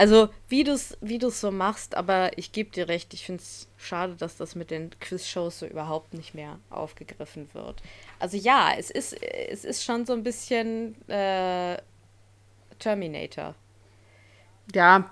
[0.00, 3.42] also wie du es wie du's so machst, aber ich gebe dir recht, ich finde
[3.42, 7.82] es schade, dass das mit den Quizshows so überhaupt nicht mehr aufgegriffen wird.
[8.18, 11.76] Also ja, es ist, es ist schon so ein bisschen äh,
[12.78, 13.54] Terminator.
[14.74, 15.10] Ja,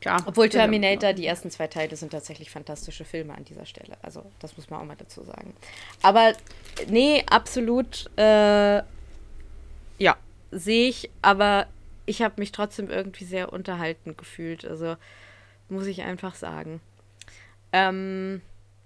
[0.00, 0.22] klar.
[0.24, 3.96] Obwohl Terminator, die ersten zwei Teile sind tatsächlich fantastische Filme an dieser Stelle.
[4.02, 5.52] Also, das muss man auch mal dazu sagen.
[6.02, 6.32] Aber,
[6.86, 8.76] nee, absolut, äh,
[9.98, 10.16] ja,
[10.52, 11.66] sehe ich, aber
[12.06, 14.64] ich habe mich trotzdem irgendwie sehr unterhalten gefühlt.
[14.64, 14.96] Also,
[15.68, 16.80] muss ich einfach sagen.
[17.72, 18.40] Ähm,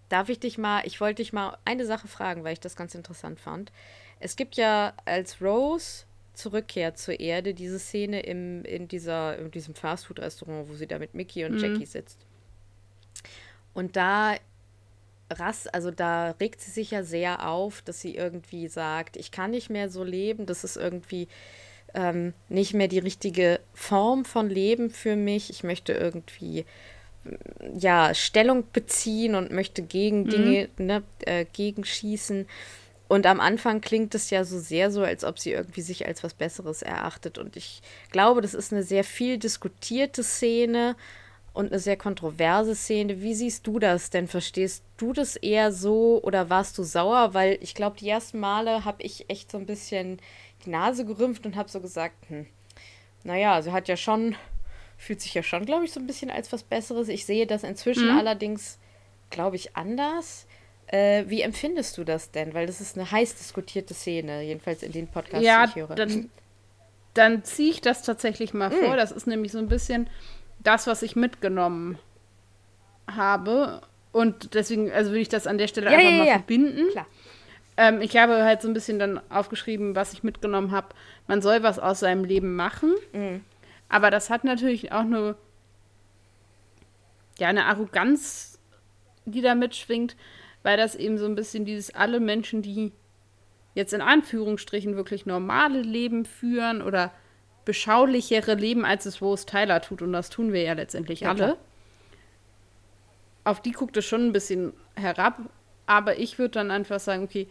[0.08, 2.94] darf ich dich mal, ich wollte dich mal eine Sache fragen, weil ich das ganz
[2.94, 3.72] interessant fand.
[4.18, 6.04] Es gibt ja als Rose
[6.34, 11.14] zurückkehrt zur Erde diese Szene im, in, dieser, in diesem Fastfood-Restaurant, wo sie da mit
[11.14, 12.18] Mickey und Jackie sitzt.
[13.74, 14.36] Und da
[15.32, 19.52] Rass, also da regt sie sich ja sehr auf, dass sie irgendwie sagt, ich kann
[19.52, 21.28] nicht mehr so leben, das ist irgendwie
[21.94, 25.50] ähm, nicht mehr die richtige Form von Leben für mich.
[25.50, 26.64] Ich möchte irgendwie
[27.78, 32.46] ja, Stellung beziehen und möchte gegen Dinge, ne, äh, gegenschießen.
[33.08, 36.22] Und am Anfang klingt es ja so sehr so, als ob sie irgendwie sich als
[36.22, 37.38] was Besseres erachtet.
[37.38, 40.96] Und ich glaube, das ist eine sehr viel diskutierte Szene
[41.52, 43.20] und eine sehr kontroverse Szene.
[43.20, 44.28] Wie siehst du das denn?
[44.28, 47.34] Verstehst du das eher so oder warst du sauer?
[47.34, 50.20] Weil ich glaube, die ersten Male habe ich echt so ein bisschen
[50.64, 52.46] die Nase gerümpft und habe so gesagt, hm,
[53.24, 54.36] naja, sie hat ja schon,
[54.96, 57.08] fühlt sich ja schon, glaube ich, so ein bisschen als was Besseres.
[57.08, 58.18] Ich sehe das inzwischen mhm.
[58.18, 58.78] allerdings,
[59.30, 60.46] glaube ich, anders.
[60.86, 62.54] Äh, wie empfindest du das denn?
[62.54, 65.94] Weil das ist eine heiß diskutierte Szene, jedenfalls in den Podcasts, ja, die ich höre.
[65.94, 66.30] Dann,
[67.14, 68.84] dann ziehe ich das tatsächlich mal mhm.
[68.84, 68.96] vor.
[68.96, 70.08] Das ist nämlich so ein bisschen
[70.58, 71.98] das, was ich mitgenommen
[73.06, 73.82] habe.
[74.12, 76.32] Und deswegen, also würde ich das an der Stelle ja, einfach ja, mal ja.
[76.34, 76.88] verbinden.
[76.90, 77.06] Klar.
[77.80, 80.88] Ähm, ich habe halt so ein bisschen dann aufgeschrieben, was ich mitgenommen habe.
[81.26, 82.94] Man soll was aus seinem Leben machen.
[83.14, 83.40] Mhm.
[83.88, 85.34] Aber das hat natürlich auch eine,
[87.38, 88.58] ja, eine Arroganz,
[89.24, 90.14] die da mitschwingt,
[90.62, 92.92] weil das eben so ein bisschen dieses alle Menschen, die
[93.74, 97.10] jetzt in Anführungsstrichen wirklich normale Leben führen oder
[97.64, 100.02] beschaulichere Leben, als es Rose Tyler tut.
[100.02, 101.38] Und das tun wir ja letztendlich ja, alle.
[101.38, 101.56] Klar.
[103.44, 105.38] Auf die guckt es schon ein bisschen herab.
[105.86, 107.48] Aber ich würde dann einfach sagen, okay,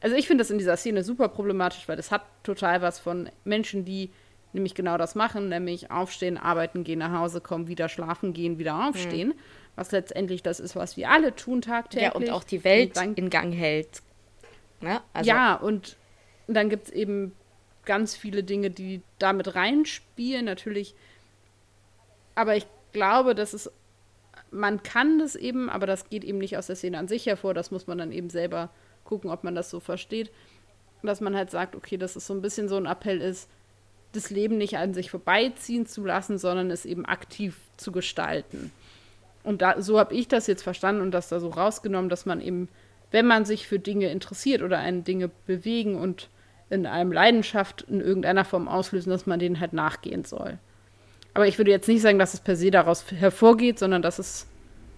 [0.00, 3.28] also ich finde das in dieser Szene super problematisch, weil das hat total was von
[3.44, 4.10] Menschen, die
[4.52, 8.88] nämlich genau das machen, nämlich aufstehen, arbeiten gehen, nach Hause kommen, wieder schlafen gehen, wieder
[8.88, 9.28] aufstehen.
[9.28, 9.34] Mhm.
[9.76, 12.08] Was letztendlich das ist, was wir alle tun tagtäglich.
[12.08, 14.02] Ja, und auch die Welt dann, in Gang hält.
[14.80, 15.00] Ne?
[15.12, 15.96] Also ja, und
[16.48, 17.32] dann gibt es eben
[17.84, 20.94] ganz viele Dinge, die damit reinspielen, natürlich.
[22.34, 23.70] Aber ich glaube, dass es,
[24.50, 27.54] man kann das eben, aber das geht eben nicht aus der Szene an sich hervor,
[27.54, 28.70] das muss man dann eben selber
[29.08, 30.30] gucken, ob man das so versteht.
[31.02, 33.48] Dass man halt sagt, okay, dass es so ein bisschen so ein Appell ist,
[34.12, 38.72] das Leben nicht an sich vorbeiziehen zu lassen, sondern es eben aktiv zu gestalten.
[39.44, 42.40] Und da, so habe ich das jetzt verstanden und das da so rausgenommen, dass man
[42.40, 42.68] eben,
[43.10, 46.28] wenn man sich für Dinge interessiert oder einen Dinge bewegen und
[46.70, 50.58] in einem Leidenschaft in irgendeiner Form auslösen, dass man denen halt nachgehen soll.
[51.34, 54.46] Aber ich würde jetzt nicht sagen, dass es per se daraus hervorgeht, sondern dass es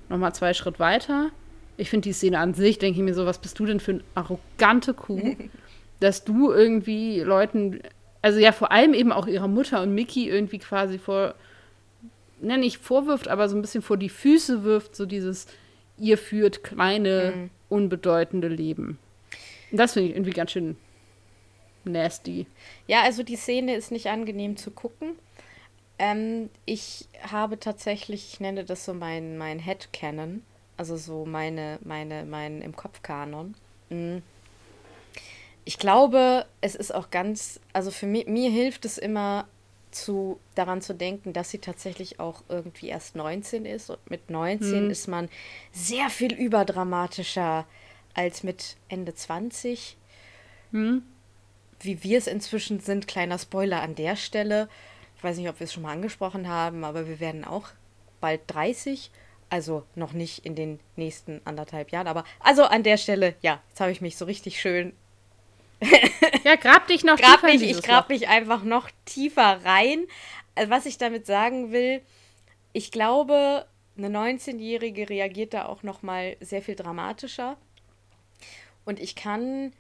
[0.09, 1.31] nochmal zwei Schritt weiter.
[1.77, 3.93] Ich finde die Szene an sich, denke ich mir so, was bist du denn für
[3.93, 5.37] eine arrogante Kuh,
[6.01, 7.81] dass du irgendwie Leuten,
[8.23, 11.35] also ja vor allem eben auch ihrer Mutter und Mickey irgendwie quasi vor,
[12.41, 15.47] ne, nicht vorwirft, aber so ein bisschen vor die Füße wirft, so dieses,
[15.99, 17.51] ihr führt kleine, mhm.
[17.69, 18.99] unbedeutende Leben.
[19.71, 20.77] Und das finde ich irgendwie ganz schön
[21.85, 22.47] nasty.
[22.87, 25.13] Ja, also die Szene ist nicht angenehm zu gucken.
[25.99, 30.43] Ähm, ich habe tatsächlich, ich nenne das so mein, mein Headcanon,
[30.81, 33.55] also so meine, meine, mein im Kopf-Kanon.
[33.91, 34.23] Mhm.
[35.67, 39.47] Ich glaube, es ist auch ganz, also für mich, mir hilft es immer
[39.91, 43.91] zu, daran zu denken, dass sie tatsächlich auch irgendwie erst 19 ist.
[43.91, 44.91] Und mit 19 mhm.
[44.91, 45.29] ist man
[45.71, 47.67] sehr viel überdramatischer
[48.15, 49.99] als mit Ende 20.
[50.71, 51.03] Mhm
[51.83, 53.09] wie wir es inzwischen sind.
[53.09, 54.69] Kleiner Spoiler an der Stelle.
[55.17, 57.69] Ich weiß nicht, ob wir es schon mal angesprochen haben, aber wir werden auch
[58.21, 59.11] bald 30.
[59.51, 63.81] Also noch nicht in den nächsten anderthalb Jahren, aber also an der Stelle, ja, jetzt
[63.81, 64.93] habe ich mich so richtig schön.
[66.45, 67.47] ja, grab dich noch grab tiefer.
[67.47, 68.09] Mich, ich grab Loch.
[68.11, 70.07] mich einfach noch tiefer rein.
[70.55, 72.03] Also, was ich damit sagen will,
[72.73, 77.57] ich glaube, eine 19-Jährige reagiert da auch noch mal sehr viel dramatischer.
[78.85, 79.73] Und ich kann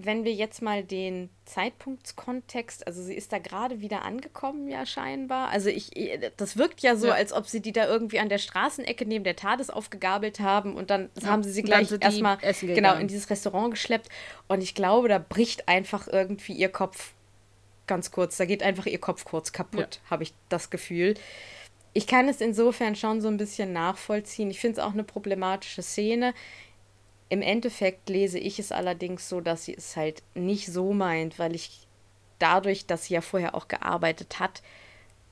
[0.00, 5.48] wenn wir jetzt mal den Zeitpunktskontext, also sie ist da gerade wieder angekommen, ja scheinbar.
[5.48, 5.90] Also ich,
[6.36, 7.14] das wirkt ja so, ja.
[7.14, 10.90] als ob sie die da irgendwie an der Straßenecke neben der TARDIS aufgegabelt haben und
[10.90, 11.28] dann ja.
[11.28, 14.08] haben sie sie gleich erstmal genau in dieses Restaurant geschleppt.
[14.46, 17.12] Und ich glaube, da bricht einfach irgendwie ihr Kopf
[17.86, 20.10] ganz kurz, da geht einfach ihr Kopf kurz kaputt, ja.
[20.10, 21.14] habe ich das Gefühl.
[21.92, 24.50] Ich kann es insofern schon so ein bisschen nachvollziehen.
[24.50, 26.34] Ich finde es auch eine problematische Szene.
[27.28, 31.54] Im Endeffekt lese ich es allerdings so, dass sie es halt nicht so meint, weil
[31.54, 31.86] ich
[32.38, 34.62] dadurch, dass sie ja vorher auch gearbeitet hat,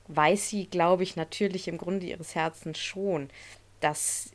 [0.08, 3.30] weiß sie, glaube ich, natürlich im Grunde ihres Herzens schon,
[3.80, 4.30] dass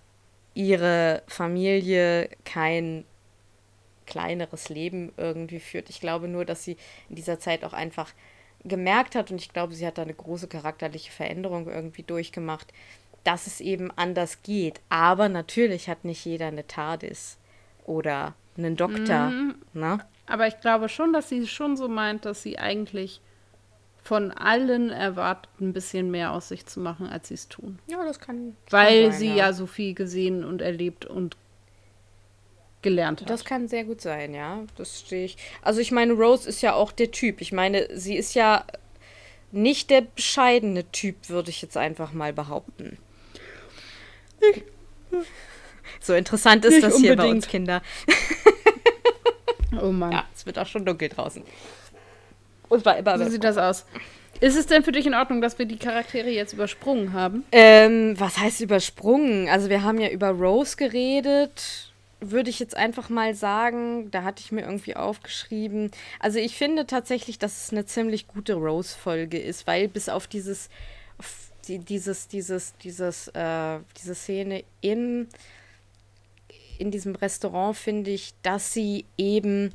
[0.53, 3.05] ihre Familie kein
[4.05, 5.89] kleineres Leben irgendwie führt.
[5.89, 6.78] Ich glaube nur, dass sie
[7.09, 8.12] in dieser Zeit auch einfach
[8.64, 12.74] gemerkt hat und ich glaube, sie hat da eine große charakterliche Veränderung irgendwie durchgemacht,
[13.24, 14.82] dass es eben anders geht.
[14.89, 17.38] Aber natürlich hat nicht jeder eine TARDIS
[17.86, 19.29] oder einen Doktor.
[19.29, 19.55] Mhm.
[19.73, 19.99] Ne?
[20.27, 23.21] Aber ich glaube schon, dass sie schon so meint, dass sie eigentlich
[24.03, 27.79] von allen erwartet, ein bisschen mehr aus sich zu machen, als sie es tun.
[27.88, 28.55] Ja, das kann.
[28.69, 29.36] Weil sein, sie ja.
[29.36, 31.38] ja so viel gesehen und erlebt und
[32.82, 33.29] gelernt hat.
[33.29, 34.63] Das kann sehr gut sein, ja.
[34.75, 35.38] Das stehe ich.
[35.61, 37.41] Also ich meine, Rose ist ja auch der Typ.
[37.41, 38.65] Ich meine, sie ist ja
[39.51, 42.97] nicht der bescheidene Typ, würde ich jetzt einfach mal behaupten.
[44.39, 44.63] Ich,
[46.01, 47.19] so interessant ist Nicht das unbedingt.
[47.21, 47.81] hier bei uns Kinder.
[49.81, 50.11] Oh Mann.
[50.11, 51.43] Ja, es wird auch schon dunkel draußen.
[52.69, 53.85] Und war immer So sieht das aus.
[54.39, 57.45] Ist es denn für dich in Ordnung, dass wir die Charaktere jetzt übersprungen haben?
[57.51, 59.47] Ähm, was heißt übersprungen?
[59.49, 64.09] Also wir haben ja über Rose geredet, würde ich jetzt einfach mal sagen.
[64.09, 65.91] Da hatte ich mir irgendwie aufgeschrieben.
[66.19, 70.69] Also ich finde tatsächlich, dass es eine ziemlich gute Rose-Folge ist, weil bis auf dieses,
[71.19, 71.31] auf
[71.67, 75.27] die, dieses, dieses, dieses, äh, diese Szene in,
[76.82, 79.71] in diesem Restaurant finde ich, dass sie eben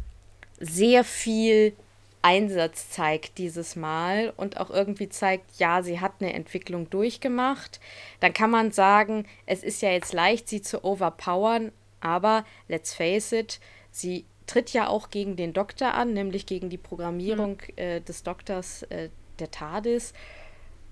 [0.58, 1.74] sehr viel
[2.20, 7.78] Einsatz zeigt dieses Mal und auch irgendwie zeigt, ja, sie hat eine Entwicklung durchgemacht.
[8.18, 13.30] Dann kann man sagen, es ist ja jetzt leicht, sie zu overpowern, aber let's face
[13.30, 13.60] it,
[13.92, 17.78] sie tritt ja auch gegen den Doktor an, nämlich gegen die Programmierung mhm.
[17.78, 20.12] äh, des Doktors äh, der TARDIS.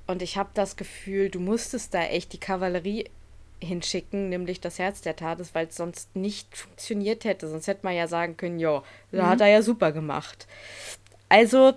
[0.06, 3.06] Und ich habe das Gefühl, du musstest da echt die Kavallerie
[3.62, 7.48] hinschicken, nämlich das Herz der TARDIS, weil es sonst nicht funktioniert hätte.
[7.48, 8.82] Sonst hätte man ja sagen können, ja,
[9.12, 9.28] da mhm.
[9.28, 10.46] hat er ja super gemacht.
[11.28, 11.74] Also,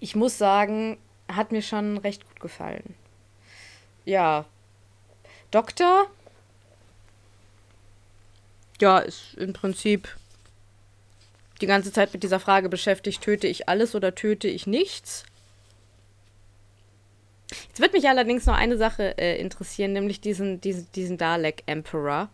[0.00, 2.94] ich muss sagen, hat mir schon recht gut gefallen.
[4.04, 4.46] Ja.
[5.50, 6.06] Doktor?
[8.80, 10.16] Ja, ist im Prinzip
[11.60, 15.24] die ganze Zeit mit dieser Frage beschäftigt, töte ich alles oder töte ich nichts?
[17.68, 22.28] Jetzt wird mich allerdings noch eine Sache äh, interessieren, nämlich diesen, diesen, diesen Dalek Emperor.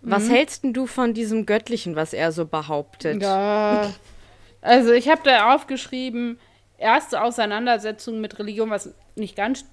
[0.00, 0.30] Was mhm.
[0.30, 3.22] hältst denn du von diesem Göttlichen, was er so behauptet?
[3.22, 3.92] Ja,
[4.60, 6.38] also ich habe da aufgeschrieben,
[6.78, 9.64] erste Auseinandersetzung mit Religion, was nicht ganz,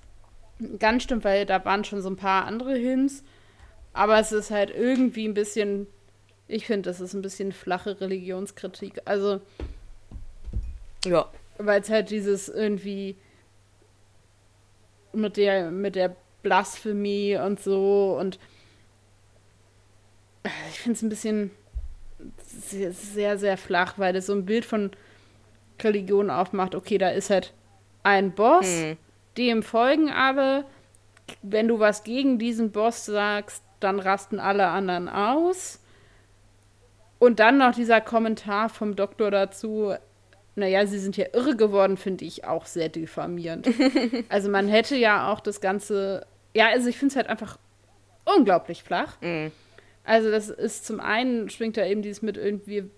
[0.78, 3.24] ganz stimmt, weil da waren schon so ein paar andere Hints.
[3.93, 5.88] Aber es ist halt irgendwie ein bisschen,
[6.47, 9.01] ich finde, das ist ein bisschen flache Religionskritik.
[9.05, 9.41] Also,
[11.05, 11.28] ja.
[11.57, 13.17] Weil es halt dieses irgendwie
[15.14, 18.39] mit der, mit der Blasphemie und so und
[20.70, 21.51] ich finde es ein bisschen
[22.41, 24.91] sehr, sehr, sehr flach, weil das so ein Bild von
[25.82, 26.76] Religion aufmacht.
[26.76, 27.53] Okay, da ist halt
[28.03, 28.97] ein Boss, hm.
[29.38, 30.66] dem folgen alle.
[31.41, 35.80] Wenn du was gegen diesen Boss sagst, dann rasten alle anderen aus.
[37.20, 39.93] Und dann noch dieser Kommentar vom Doktor dazu,
[40.60, 43.68] naja, sie sind ja irre geworden, finde ich auch sehr diffamierend.
[44.30, 47.57] also man hätte ja auch das Ganze, ja, also ich finde es halt einfach
[48.26, 49.20] unglaublich flach.
[49.22, 49.51] Mhm.
[50.03, 52.89] Also das ist zum einen, schwingt da eben dieses mit irgendwie,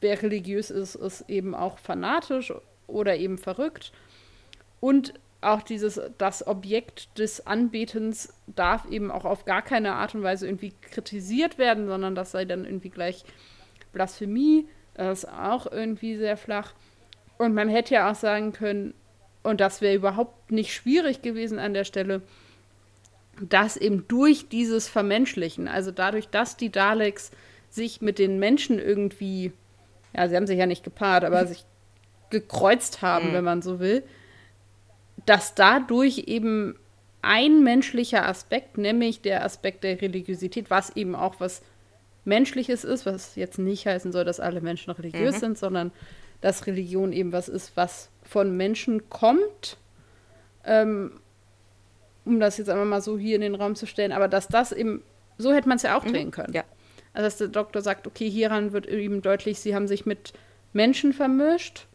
[0.00, 2.52] wer religiös ist, ist eben auch fanatisch
[2.86, 3.92] oder eben verrückt.
[4.80, 10.22] Und auch dieses, das Objekt des Anbetens darf eben auch auf gar keine Art und
[10.22, 13.24] Weise irgendwie kritisiert werden, sondern das sei dann irgendwie gleich
[13.92, 14.66] Blasphemie.
[14.94, 16.74] Das ist auch irgendwie sehr flach.
[17.38, 18.94] Und man hätte ja auch sagen können,
[19.42, 22.22] und das wäre überhaupt nicht schwierig gewesen an der Stelle,
[23.40, 27.30] dass eben durch dieses Vermenschlichen, also dadurch, dass die Daleks
[27.70, 29.52] sich mit den Menschen irgendwie,
[30.14, 31.64] ja, sie haben sich ja nicht gepaart, aber sich
[32.30, 33.32] gekreuzt haben, mhm.
[33.34, 34.02] wenn man so will,
[35.26, 36.76] dass dadurch eben
[37.22, 41.62] ein menschlicher Aspekt, nämlich der Aspekt der Religiosität, was eben auch was
[42.24, 45.40] Menschliches ist, was jetzt nicht heißen soll, dass alle Menschen religiös mhm.
[45.40, 45.92] sind, sondern
[46.40, 49.78] dass Religion eben was ist, was von Menschen kommt
[50.66, 51.12] ähm,
[52.24, 54.72] um das jetzt einmal mal so hier in den Raum zu stellen, aber dass das
[54.72, 55.02] eben,
[55.38, 56.12] so hätte man es ja auch mhm.
[56.12, 56.52] drehen können.
[56.52, 56.64] Ja.
[57.14, 60.32] Also dass der Doktor sagt, okay, hieran wird eben deutlich, sie haben sich mit
[60.72, 61.86] Menschen vermischt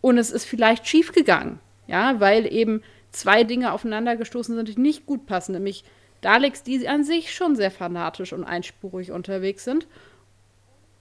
[0.00, 5.06] und es ist vielleicht schiefgegangen, ja, weil eben zwei Dinge aufeinander gestoßen sind, die nicht
[5.06, 5.84] gut passen, nämlich
[6.20, 9.86] Daleks, die an sich schon sehr fanatisch und einspurig unterwegs sind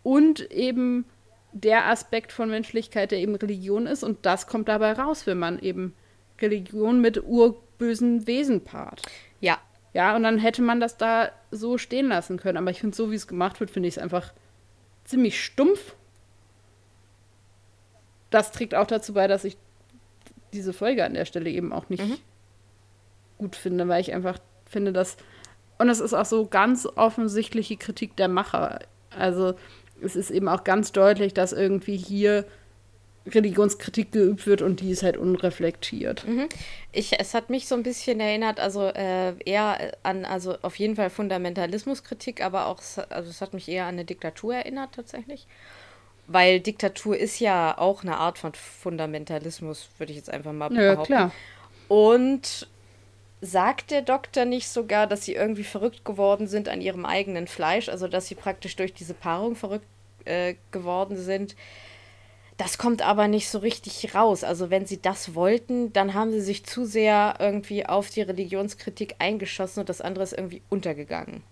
[0.03, 1.05] und eben
[1.53, 5.59] der Aspekt von Menschlichkeit, der eben Religion ist und das kommt dabei raus, wenn man
[5.59, 5.93] eben
[6.39, 9.01] Religion mit Ur bösen Wesen-Part.
[9.39, 9.57] Ja.
[9.93, 12.57] Ja, und dann hätte man das da so stehen lassen können.
[12.57, 14.31] Aber ich finde, so wie es gemacht wird, finde ich es einfach
[15.05, 15.95] ziemlich stumpf.
[18.29, 19.57] Das trägt auch dazu bei, dass ich
[20.53, 22.17] diese Folge an der Stelle eben auch nicht mhm.
[23.37, 25.17] gut finde, weil ich einfach finde, dass.
[25.79, 28.79] Und es ist auch so ganz offensichtliche Kritik der Macher.
[29.09, 29.55] Also
[30.01, 32.45] es ist eben auch ganz deutlich, dass irgendwie hier
[33.27, 36.25] Religionskritik geübt wird und die ist halt unreflektiert.
[36.27, 36.47] Mhm.
[36.91, 40.95] Ich, es hat mich so ein bisschen erinnert, also äh, eher an, also auf jeden
[40.95, 45.47] Fall Fundamentalismuskritik, aber auch, also es hat mich eher an eine Diktatur erinnert tatsächlich.
[46.29, 51.13] Weil Diktatur ist ja auch eine Art von Fundamentalismus, würde ich jetzt einfach mal behaupten.
[51.13, 51.31] Ja, klar.
[51.87, 52.67] Und
[53.41, 57.89] sagt der Doktor nicht sogar, dass sie irgendwie verrückt geworden sind an ihrem eigenen Fleisch,
[57.89, 59.85] also dass sie praktisch durch diese Paarung verrückt
[60.25, 61.55] äh, geworden sind?
[62.57, 64.43] Das kommt aber nicht so richtig raus.
[64.43, 69.15] Also wenn sie das wollten, dann haben sie sich zu sehr irgendwie auf die Religionskritik
[69.19, 71.43] eingeschossen und das andere ist irgendwie untergegangen.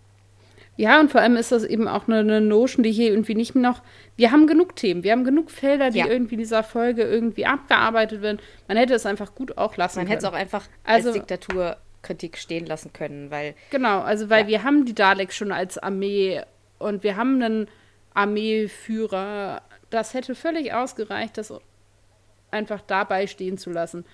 [0.78, 3.56] Ja, und vor allem ist das eben auch eine, eine Notion, die hier irgendwie nicht
[3.56, 3.82] noch.
[4.18, 6.08] Wir haben genug Themen, wir haben genug Felder, die Ja.
[6.08, 8.40] irgendwie in dieser Folge irgendwie abgearbeitet werden.
[8.68, 10.18] Man hätte es einfach gut auch lassen Man können.
[10.18, 14.48] hätte es auch einfach Also- als Diktaturkritik stehen lassen können, weil Genau, also weil Ja.
[14.50, 16.42] wir haben die Daleks schon als Armee
[16.78, 17.68] und wir haben einen
[18.14, 19.62] Armeeführer.
[19.90, 21.54] Das hätte völlig ausgereicht, das
[22.52, 24.06] einfach dabei stehen zu lassen.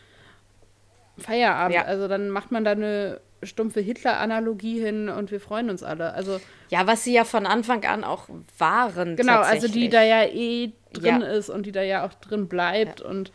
[1.17, 1.83] Feierabend, Ja.
[1.85, 6.13] also dann macht man da eine stumpfe Hitler-Analogie hin und wir freuen uns alle.
[6.13, 6.39] Also
[6.69, 8.27] ja, was sie ja von Anfang an auch
[8.57, 9.15] waren.
[9.15, 11.27] genau, also die da ja eh drin Ja.
[11.27, 13.31] ist und die da ja auch drin bleibt und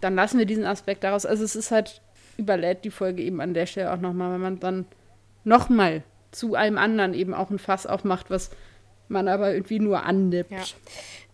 [0.00, 1.26] dann lassen wir diesen Aspekt daraus.
[1.26, 2.00] Also es ist halt
[2.36, 4.86] überlädt die Folge eben an der Stelle auch nochmal, wenn man dann
[5.44, 8.50] nochmal zu allem anderen eben auch ein Fass aufmacht, was
[9.08, 10.52] man aber irgendwie nur annippt.
[10.52, 10.62] Ja.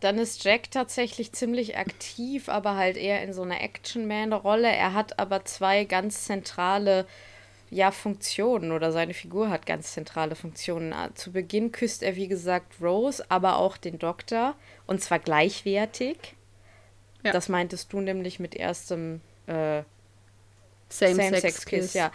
[0.01, 4.69] Dann ist Jack tatsächlich ziemlich aktiv, aber halt eher in so einer Action-Man-Rolle.
[4.69, 7.07] Er hat aber zwei ganz zentrale
[7.71, 10.93] ja, Funktionen oder seine Figur hat ganz zentrale Funktionen.
[10.93, 14.55] Ah, Zu Beginn küsst er, wie gesagt, Rose, aber auch den Doktor
[14.87, 16.17] und zwar gleichwertig.
[17.25, 17.33] Ja.
[17.33, 19.83] Das meintest du nämlich mit erstem äh,
[20.89, 21.17] Same-Sex-Kiss.
[21.17, 22.13] Same-Sex-Kiss, ja.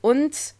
[0.00, 0.54] Und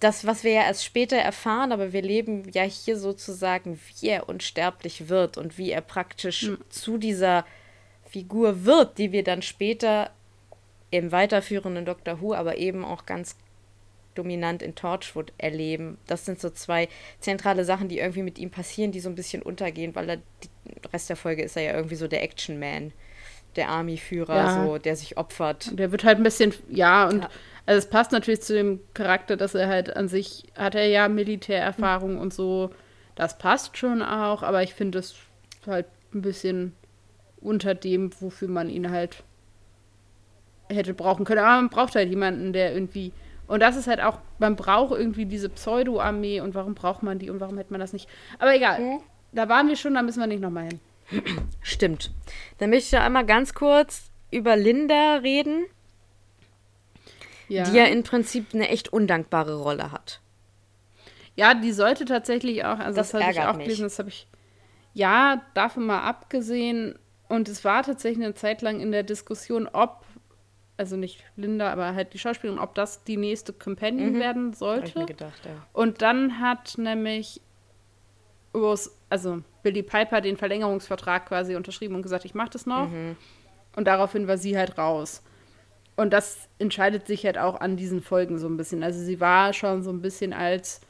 [0.00, 4.28] das, was wir ja erst später erfahren, aber wir leben ja hier sozusagen, wie er
[4.28, 6.58] unsterblich wird und wie er praktisch Hm.
[6.68, 7.46] zu dieser
[8.08, 10.10] Figur wird, die wir dann später
[10.96, 13.36] im weiterführenden Doctor Who, aber eben auch ganz
[14.14, 15.98] dominant in Torchwood erleben.
[16.06, 16.88] Das sind so zwei
[17.20, 20.92] zentrale Sachen, die irgendwie mit ihm passieren, die so ein bisschen untergehen, weil er, der
[20.92, 22.92] Rest der Folge ist er ja irgendwie so der Action-Man,
[23.56, 24.48] der Army-Führer, Ja.
[24.48, 25.78] so, der sich opfert.
[25.78, 27.30] Der wird halt ein bisschen, ja, und Ja.
[27.66, 31.08] also es passt natürlich zu dem Charakter, dass er halt an sich, hat er ja
[31.08, 32.70] Militärerfahrung und so.
[33.16, 35.14] Das passt schon auch, aber ich finde es
[35.66, 36.74] halt ein bisschen
[37.40, 39.22] unter dem, wofür man ihn halt
[40.68, 41.40] hätte brauchen können.
[41.40, 43.12] Aber man braucht halt jemanden, der irgendwie.
[43.46, 47.30] Und das ist halt auch, man braucht irgendwie diese Pseudo-Armee und warum braucht man die
[47.30, 48.08] und warum hätte man das nicht.
[48.38, 49.00] Aber egal, Mhm.
[49.32, 50.80] da waren wir schon, da müssen wir nicht nochmal hin.
[51.62, 52.10] Stimmt.
[52.58, 55.66] Dann möchte ich ja einmal ganz kurz über Linda reden,
[57.48, 57.62] Ja.
[57.64, 60.20] die ja im Prinzip eine echt undankbare Rolle hat.
[61.36, 63.64] Ja, die sollte tatsächlich auch, also Das das, habe ich auch mich.
[63.66, 64.26] gelesen, das habe ich,
[64.94, 66.98] ja, davon mal abgesehen.
[67.28, 70.04] Und es war tatsächlich eine Zeit lang in der Diskussion, ob,
[70.76, 74.58] also nicht Linda, aber halt die Schauspielerin, ob das die nächste Companion werden Habe ich
[74.58, 74.98] sollte.
[74.98, 75.66] mir gedacht, ja.
[75.72, 77.40] Und dann hat nämlich
[78.54, 82.88] Rose, also Billy Piper, den Verlängerungsvertrag quasi unterschrieben und gesagt, ich mache das noch.
[83.76, 85.22] Und daraufhin war sie halt raus.
[85.96, 88.82] Und das entscheidet sich halt auch an diesen Folgen so ein bisschen.
[88.82, 90.80] Also sie war schon so ein bisschen als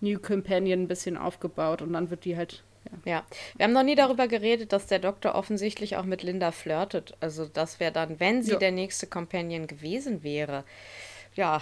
[0.00, 2.62] New Companion ein bisschen aufgebaut und dann wird die halt.
[3.04, 3.24] Ja.
[3.56, 7.14] Wir haben noch nie darüber geredet, dass der Doktor offensichtlich auch mit Linda flirtet.
[7.20, 8.58] Also das wäre dann, wenn sie Ja.
[8.58, 10.64] der nächste Companion gewesen wäre,
[11.34, 11.60] ja,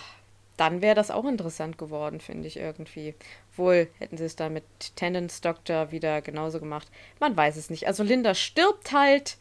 [0.56, 3.14] dann wäre das auch interessant geworden, finde ich irgendwie.
[3.56, 4.64] Wohl hätten sie es dann mit
[4.96, 6.88] Tennants Doktor wieder genauso gemacht.
[7.20, 7.86] Man weiß es nicht.
[7.86, 9.36] Also Linda stirbt halt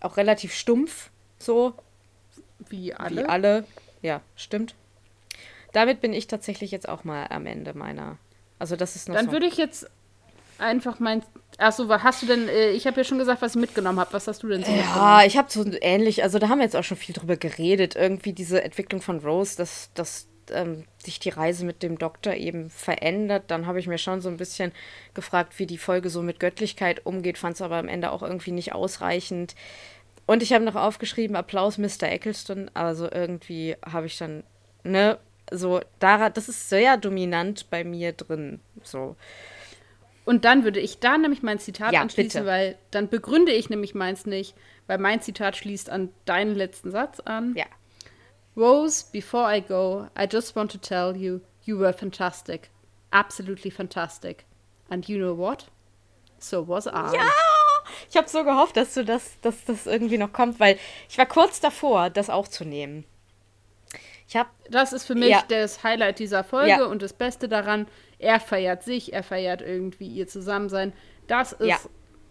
[0.00, 1.74] auch relativ stumpf, so
[2.68, 3.22] Wie alle.
[3.22, 3.64] wie alle.
[4.00, 4.74] Ja, stimmt.
[5.72, 8.18] Damit bin ich tatsächlich jetzt auch mal am Ende meiner.
[8.58, 9.32] Also das ist noch Dann so.
[9.32, 9.88] würde ich jetzt
[10.62, 11.22] einfach mein.
[11.58, 12.48] Achso, was hast du denn?
[12.48, 14.12] Äh, ich habe ja schon gesagt, was ich mitgenommen habe.
[14.12, 14.72] Was hast du denn so?
[14.72, 17.96] Ja, ich habe so ähnlich, also da haben wir jetzt auch schon viel drüber geredet,
[17.96, 22.70] irgendwie diese Entwicklung von Rose, dass, dass ähm, sich die Reise mit dem Doktor eben
[22.70, 23.44] verändert.
[23.48, 24.72] Dann habe ich mir schon so ein bisschen
[25.14, 28.52] gefragt, wie die Folge so mit Göttlichkeit umgeht, fand es aber am Ende auch irgendwie
[28.52, 29.54] nicht ausreichend.
[30.26, 32.04] Und ich habe noch aufgeschrieben, Applaus Mr.
[32.04, 34.44] Eccleston, also irgendwie habe ich dann,
[34.84, 35.18] ne,
[35.50, 39.16] so, daran, das ist sehr dominant bei mir drin, so.
[40.24, 42.46] Und dann würde ich da nämlich mein Zitat Ja, anschließen, bitte.
[42.46, 44.54] weil dann begründe ich nämlich meins nicht,
[44.86, 47.54] weil mein Zitat schließt an deinen letzten Satz an.
[47.56, 47.66] Ja.
[48.56, 52.70] Rose, before I go, I just want to tell you, you were fantastic.
[53.10, 54.44] Absolutely fantastic.
[54.88, 55.66] And you know what?
[56.38, 56.90] So was I.
[57.14, 57.28] Ja!
[58.10, 61.26] Ich habe so gehofft, dass du das, dass das irgendwie noch kommt, weil ich war
[61.26, 63.04] kurz davor, das aufzunehmen.
[64.28, 65.42] Ich habe Das ist für mich Ja.
[65.48, 66.84] das Highlight dieser Folge Ja.
[66.86, 67.86] und das Beste daran,
[68.18, 70.92] er feiert sich, er feiert irgendwie ihr Zusammensein.
[71.26, 71.78] Das ist, Ja.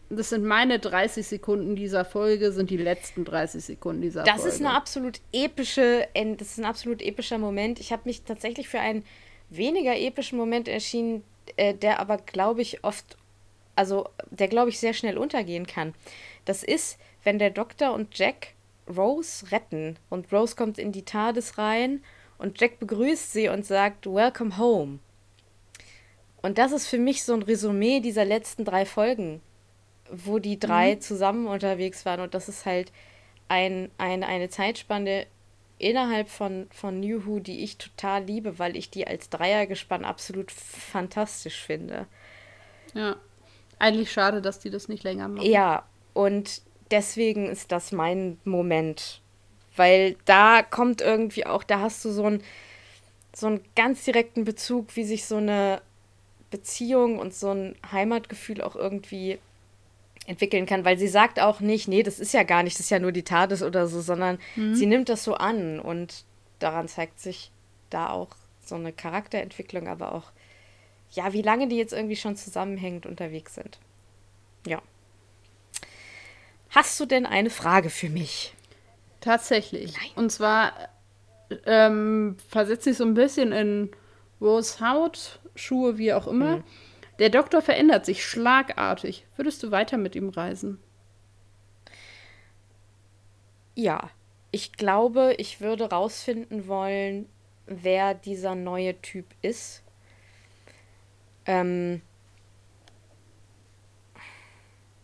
[0.09, 4.49] das sind meine 30 Sekunden dieser Folge, sind die letzten 30 Sekunden dieser Das Folge.
[4.49, 7.79] ist eine absolut epische, das ist ein absolut epischer Moment.
[7.79, 9.03] Ich habe mich tatsächlich für einen
[9.49, 11.23] weniger epischen Moment erschienen,
[11.57, 13.17] äh, der aber, glaube ich, oft,
[13.75, 15.93] also der, glaube ich, sehr schnell untergehen kann.
[16.45, 18.53] Das ist, wenn der Doktor und Jack
[18.97, 22.03] Rose retten und Rose kommt in die TARDIS rein
[22.37, 24.99] und Jack begrüßt sie und sagt, Welcome home.
[26.41, 29.41] Und das ist für mich so ein Resümee dieser letzten drei Folgen,
[30.09, 32.19] wo die drei zusammen unterwegs waren.
[32.19, 32.91] Und das ist halt
[33.47, 35.27] ein, ein, eine Zeitspanne,
[35.81, 40.51] innerhalb von, von New Who, die ich total liebe, weil ich die als Dreiergespann absolut
[40.51, 42.05] fantastisch finde.
[42.93, 43.15] Ja.
[43.79, 45.45] Eigentlich schade, dass die das nicht länger machen.
[45.45, 46.61] Ja, und
[46.91, 49.21] deswegen ist das mein Moment.
[49.75, 52.43] Weil da kommt irgendwie auch, da hast du so einen,
[53.33, 55.81] so einen ganz direkten Bezug, wie sich so eine
[56.49, 59.39] Beziehung und so ein Heimatgefühl auch irgendwie
[60.27, 62.89] entwickeln kann, weil sie sagt auch nicht, nee, das ist ja gar nicht, das ist
[62.91, 64.75] ja nur die TARDIS oder so, sondern mhm.
[64.75, 66.25] sie nimmt das so an und
[66.59, 67.51] daran zeigt sich
[67.89, 68.29] da auch
[68.63, 70.31] so eine Charakterentwicklung, aber auch,
[71.11, 73.79] ja, wie lange die jetzt irgendwie schon zusammenhängend unterwegs sind.
[74.67, 74.81] Ja.
[76.71, 78.53] Hast du denn eine Frage für mich?
[79.19, 79.93] Tatsächlich.
[79.93, 80.11] Nein.
[80.15, 80.73] Und zwar
[81.65, 83.91] ähm, versetzt sich so ein bisschen in
[84.39, 86.57] Rose Haut, Schuhe, wie auch immer.
[86.57, 86.63] Mhm.
[87.19, 89.25] Der Doktor verändert sich schlagartig.
[89.35, 90.79] Würdest du weiter mit ihm reisen?
[93.75, 94.09] Ja,
[94.51, 97.27] ich glaube, ich würde rausfinden wollen,
[97.67, 99.83] wer dieser neue Typ ist.
[101.45, 102.01] Ähm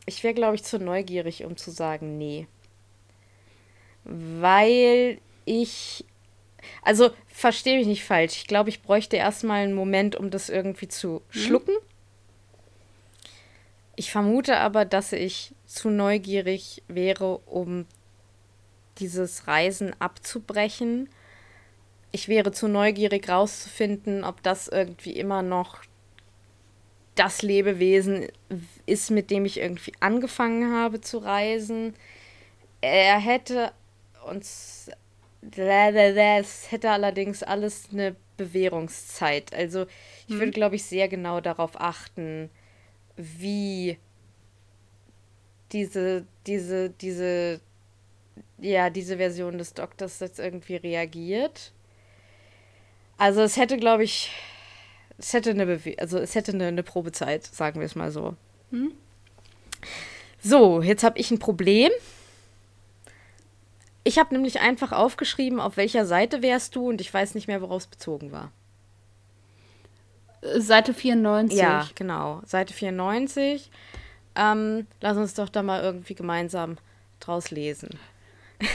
[0.08, 2.48] ich wäre, glaube ich, zu neugierig, um zu sagen, nee.
[4.04, 6.06] Weil ich.
[6.82, 8.38] Also, verstehe mich nicht falsch.
[8.38, 11.42] Ich glaube, ich bräuchte erstmal einen Moment, um das irgendwie zu hm?
[11.42, 11.76] schlucken.
[13.96, 17.86] Ich vermute aber, dass ich zu neugierig wäre, um
[19.00, 21.10] dieses Reisen abzubrechen.
[22.12, 25.82] Ich wäre zu neugierig rauszufinden, ob das irgendwie immer noch
[27.20, 28.28] das Lebewesen
[28.86, 31.94] ist, mit dem ich irgendwie angefangen habe zu reisen.
[32.82, 33.72] Er hätte
[34.26, 34.90] uns
[35.42, 39.54] das hätte allerdings alles eine Bewährungszeit.
[39.54, 39.86] Also
[40.28, 40.40] ich hm.
[40.40, 42.50] würde, glaube ich, sehr genau darauf achten,
[43.16, 43.98] wie
[45.72, 47.60] diese, diese, diese,
[48.60, 51.74] ja, diese Version des Doktors jetzt irgendwie reagiert.
[53.18, 54.32] Also es hätte, glaube ich,
[55.18, 58.36] es hätte eine Bewe also es hätte eine, eine Probezeit, sagen wir es mal so.
[58.72, 58.92] Hm?
[60.42, 61.92] So, jetzt habe ich ein Problem.
[64.04, 67.62] Ich habe nämlich einfach aufgeschrieben, auf welcher Seite wärst du und ich weiß nicht mehr,
[67.62, 68.52] worauf es bezogen war.
[70.42, 71.60] Seite 94.
[71.60, 72.42] Ja, genau.
[72.46, 73.70] Seite 94.
[74.36, 76.78] Ähm, lass uns doch da mal irgendwie gemeinsam
[77.20, 77.90] draus lesen.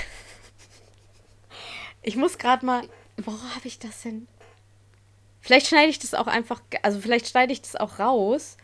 [2.03, 2.83] ich muss gerade mal.
[3.17, 4.27] Wo habe ich das denn?
[5.43, 6.63] Vielleicht schneide ich das auch einfach.
[6.83, 8.57] Also, vielleicht schneide ich das auch raus.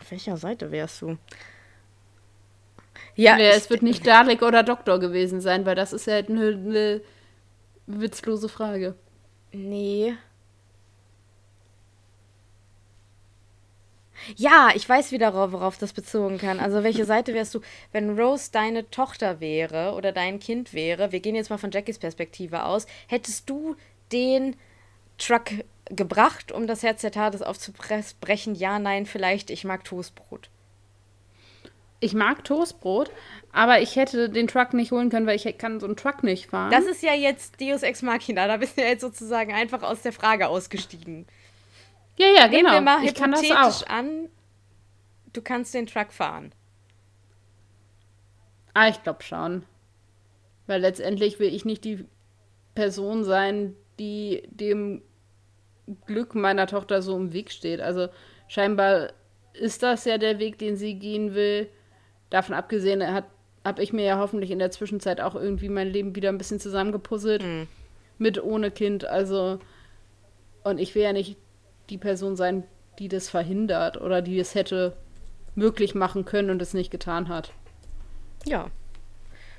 [0.00, 1.18] Auf welcher Seite wärst du?
[3.14, 3.36] Ja.
[3.36, 7.02] Nee, es wird nicht Dalek oder Doktor gewesen sein, weil das ist ja eine, eine
[7.86, 8.94] witzlose Frage.
[9.52, 10.14] Nee.
[14.36, 16.58] Ja, ich weiß wieder, worauf das bezogen kann.
[16.58, 17.60] Also, welche Seite wärst du,
[17.90, 21.12] wenn Rose deine Tochter wäre oder dein Kind wäre?
[21.12, 22.86] Wir gehen jetzt mal von Jackies Perspektive aus.
[23.08, 23.76] Hättest du
[24.12, 24.56] den
[25.18, 25.44] Truck
[25.86, 28.54] gebracht, um das Herz der Tades aufzubrechen?
[28.54, 29.50] Ja, nein, vielleicht.
[29.50, 30.48] Ich mag Toastbrot.
[32.00, 33.12] Ich mag Toastbrot,
[33.52, 36.50] aber ich hätte den Truck nicht holen können, weil ich kann so einen Truck nicht
[36.50, 36.72] fahren.
[36.72, 38.48] Das ist ja jetzt Deus Ex Machina.
[38.48, 41.26] Da bist du ja jetzt sozusagen einfach aus der Frage ausgestiegen.
[42.16, 42.72] Ja, ja, Nehmen genau.
[42.72, 43.86] Wir mal ich kann das auch.
[43.86, 44.28] an,
[45.32, 46.52] du kannst den Truck fahren.
[48.74, 49.64] Ah, ich glaube schon.
[50.66, 52.04] Weil letztendlich will ich nicht die
[52.74, 55.02] Person sein, die dem
[56.06, 57.80] Glück meiner Tochter so im Weg steht.
[57.80, 58.08] Also
[58.48, 59.10] scheinbar
[59.52, 61.68] ist das ja der Weg, den sie gehen will.
[62.30, 63.02] Davon abgesehen
[63.64, 66.60] habe ich mir ja hoffentlich in der Zwischenzeit auch irgendwie mein Leben wieder ein bisschen
[66.60, 67.42] zusammengepuzzelt.
[67.42, 67.68] Mhm.
[68.18, 69.04] Mit ohne Kind.
[69.04, 69.58] Also,
[70.64, 71.36] und ich will ja nicht
[71.90, 72.64] die Person sein,
[72.98, 74.96] die das verhindert oder die es hätte
[75.54, 77.52] möglich machen können und es nicht getan hat.
[78.46, 78.70] Ja.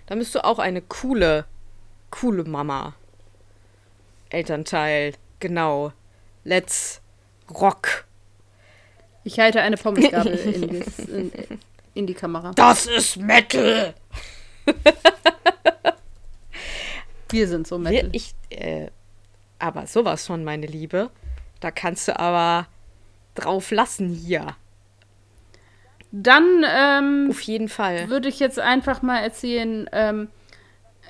[0.05, 1.45] Dann bist du auch eine coole,
[2.09, 2.95] coole Mama.
[4.33, 5.93] Elternteil, genau.
[6.43, 7.01] Let's
[7.49, 8.05] rock.
[9.23, 11.31] Ich halte eine Pommesgabel in, in,
[11.93, 12.51] in, die Kamera.
[12.55, 13.93] Das ist Metal!
[17.29, 18.09] Wir sind so Metal.
[18.11, 18.87] Ich, äh,
[19.59, 21.09] aber sowas von, meine Liebe.
[21.59, 22.67] Da kannst du aber
[23.35, 24.55] drauf lassen hier.
[26.11, 30.27] Dann ähm, auf jeden Fall würde ich jetzt einfach mal erzählen, ähm,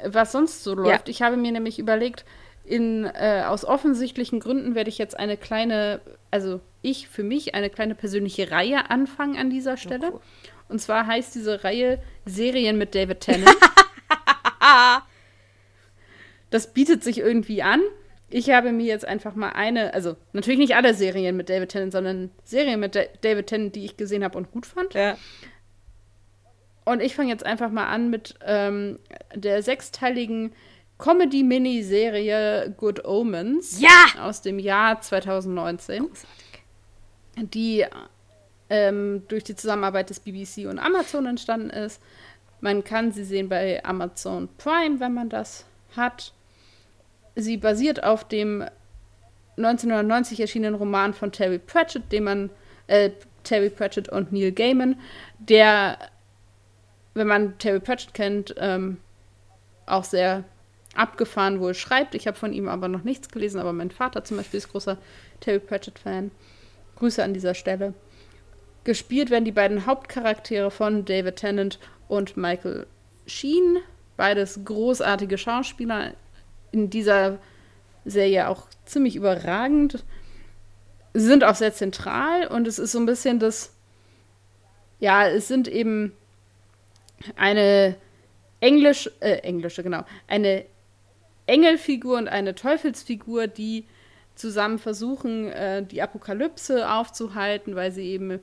[0.06, 1.08] was sonst so läuft.
[1.08, 1.12] Ja.
[1.12, 2.24] Ich habe mir nämlich überlegt,
[2.66, 6.02] in, äh, aus offensichtlichen Gründen werde ich jetzt eine kleine,
[6.32, 10.10] also ich für mich eine kleine persönliche Reihe anfangen an dieser Stelle.
[10.12, 10.22] Oh, cool.
[10.70, 13.50] Und zwar heißt diese Reihe Serien mit David Tennant.
[16.50, 17.82] das bietet sich irgendwie an.
[18.30, 21.92] Ich habe mir jetzt einfach mal eine, also natürlich nicht alle Serien mit David Tennant,
[21.92, 24.94] sondern Serien mit David Tennant, die ich gesehen habe und gut fand.
[24.94, 25.18] Ja.
[26.86, 29.00] Und ich fange jetzt einfach mal an mit ähm,
[29.36, 30.54] der sechsteiligen
[31.04, 34.22] Comedy-Miniserie Good Omens Ja!
[34.22, 36.08] aus dem Jahr 2019,
[37.36, 37.86] die
[38.70, 42.02] ähm, durch die Zusammenarbeit des BBC und Amazon entstanden ist.
[42.62, 45.66] Man kann sie sehen bei Amazon Prime, wenn man das
[45.98, 46.32] hat.
[47.36, 48.64] Sie basiert auf dem
[49.58, 52.50] 1990 erschienenen Roman von Terry Pratchett, den man
[52.88, 53.10] äh,
[53.44, 54.96] Terry Pratchett und Neil Gaiman,
[55.38, 55.98] der,
[57.14, 59.00] wenn man Terry Pratchett kennt, ähm,
[59.86, 60.46] auch sehr
[60.96, 62.16] abgefahren wohl schreibt.
[62.16, 64.98] Ich habe von ihm aber noch nichts gelesen, aber mein Vater zum Beispiel ist großer
[65.40, 66.32] Terry Pratchett-Fan.
[66.96, 67.94] Grüße an dieser Stelle.
[68.84, 72.86] Gespielt werden die beiden Hauptcharaktere von David Tennant und Michael
[73.26, 73.78] Sheen.
[74.18, 76.14] Beides großartige Schauspieler.
[76.72, 77.40] In dieser
[78.06, 80.04] Serie auch ziemlich überragend.
[81.14, 83.74] Sind auch sehr zentral und es ist so ein bisschen das.
[85.00, 86.14] Ja, es sind eben
[87.36, 87.96] eine
[88.60, 90.66] englisch, äh, englische, genau, eine
[91.46, 93.86] Engelfigur und eine Teufelsfigur, die
[94.36, 98.40] zusammen versuchen, äh, die Apokalypse aufzuhalten, weil sie eben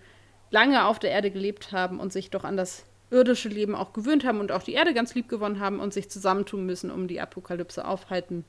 [0.51, 4.25] lange auf der Erde gelebt haben und sich doch an das irdische Leben auch gewöhnt
[4.25, 7.21] haben und auch die Erde ganz lieb gewonnen haben und sich zusammentun müssen, um die
[7.21, 8.45] Apokalypse aufhalten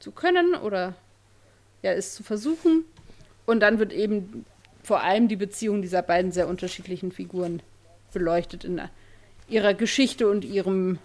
[0.00, 0.94] zu können oder
[1.82, 2.84] ja, es zu versuchen.
[3.44, 4.46] Und dann wird eben
[4.82, 7.62] vor allem die Beziehung dieser beiden sehr unterschiedlichen Figuren
[8.12, 8.80] beleuchtet in
[9.48, 10.98] ihrer Geschichte und ihrem,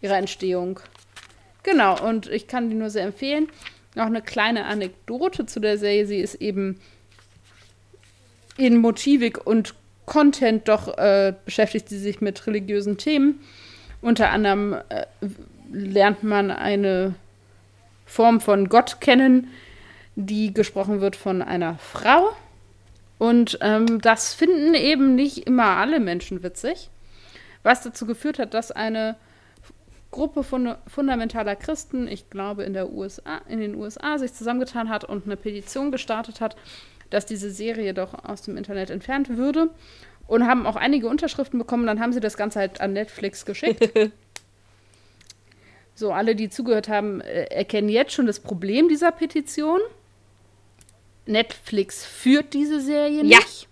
[0.00, 0.80] ihrer Entstehung.
[1.66, 3.48] Genau, und ich kann die nur sehr empfehlen.
[3.96, 6.06] Noch eine kleine Anekdote zu der Serie.
[6.06, 6.80] Sie ist eben
[8.56, 9.74] in Motivik und
[10.06, 13.40] Content doch äh, beschäftigt sie sich mit religiösen Themen.
[14.00, 15.06] Unter anderem äh,
[15.72, 17.16] lernt man eine
[18.06, 19.48] Form von Gott kennen,
[20.14, 22.28] die gesprochen wird von einer Frau.
[23.18, 26.90] Und ähm, das finden eben nicht immer alle Menschen witzig,
[27.64, 29.16] was dazu geführt hat, dass eine
[30.16, 35.04] Gruppe von fundamentaler Christen, ich glaube in, der USA, in den USA, sich zusammengetan hat
[35.04, 36.56] und eine Petition gestartet hat,
[37.10, 39.68] dass diese Serie doch aus dem Internet entfernt würde.
[40.26, 41.86] Und haben auch einige Unterschriften bekommen.
[41.86, 43.90] Dann haben sie das Ganze halt an Netflix geschickt.
[45.94, 49.80] so, alle, die zugehört haben, äh, erkennen jetzt schon das Problem dieser Petition.
[51.26, 53.38] Netflix führt diese Serie Ja.
[53.38, 53.68] nicht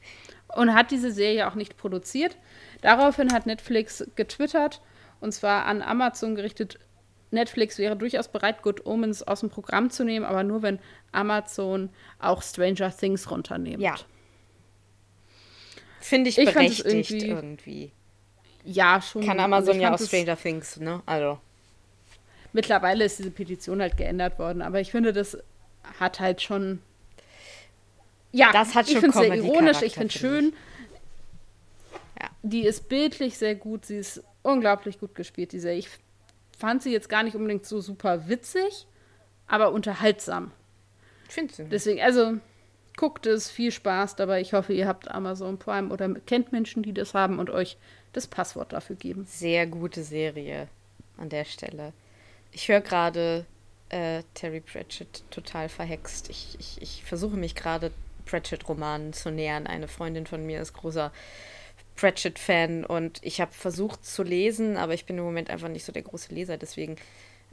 [0.55, 2.37] und hat diese Serie auch nicht produziert.
[2.83, 4.83] Daraufhin hat Netflix getwittert
[5.25, 6.79] und zwar an Amazon gerichtet.
[7.33, 10.79] Netflix wäre durchaus bereit, Good Omens aus dem Programm zu nehmen, aber nur wenn
[11.11, 11.89] Amazon
[12.21, 13.83] auch Stranger Things runternimmt.
[13.83, 13.97] Ja.
[16.01, 17.93] Finde ich, Ich berechtigt irgendwie- irgendwie.
[18.63, 19.23] Ja, schon.
[19.27, 21.03] Kann Und Amazon ich ja auch Stranger Things, ne?
[21.07, 21.39] Also.
[22.53, 25.37] Mittlerweile ist diese Petition halt geändert worden, aber ich finde, das
[25.99, 26.81] hat halt schon.
[28.33, 30.53] Ja, Das hat ich schon finde es sehr ironisch, ich finde es schön.
[32.21, 32.29] Ja.
[32.43, 35.79] Die ist bildlich sehr gut, sie ist unglaublich gut gespielt, die Serie.
[35.79, 35.89] Ich
[36.57, 38.87] fand sie jetzt gar nicht unbedingt so super witzig,
[39.49, 40.53] aber unterhaltsam.
[41.29, 41.65] Ich finde sie.
[41.65, 42.35] Deswegen, also
[42.97, 44.41] guckt es, viel Spaß dabei.
[44.41, 47.77] Ich hoffe, ihr habt Amazon Prime oder kennt Menschen, die das haben und euch
[48.13, 49.25] das Passwort dafür geben.
[49.25, 50.69] Sehr gute Serie
[51.17, 51.93] an der Stelle.
[52.53, 53.47] Ich höre gerade
[53.89, 56.31] äh, Terry Pratchett total verhext.
[56.31, 57.91] Ich, ich, ich versuche mich gerade
[58.27, 59.67] Pratchett-Romanen zu nähern.
[59.67, 61.13] Eine Freundin von mir ist großer
[61.97, 65.93] Pratchett-Fan und ich habe versucht zu lesen, aber ich bin im Moment einfach nicht so
[65.93, 66.97] der große Leser, deswegen.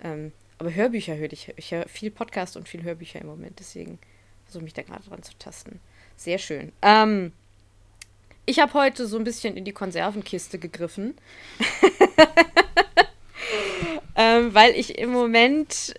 [0.04, 1.54] Ähm, aber Hörbücher höre ich.
[1.58, 4.00] Ich höre viel Podcast und viel Hörbücher im Moment, deswegen
[4.46, 5.80] versuche mich da gerade dran zu tasten.
[6.18, 6.72] Sehr schön.
[6.82, 7.32] Ähm,
[8.46, 11.16] ich habe heute so ein bisschen in die Konservenkiste gegriffen.
[14.16, 15.94] ähm, weil ich im Moment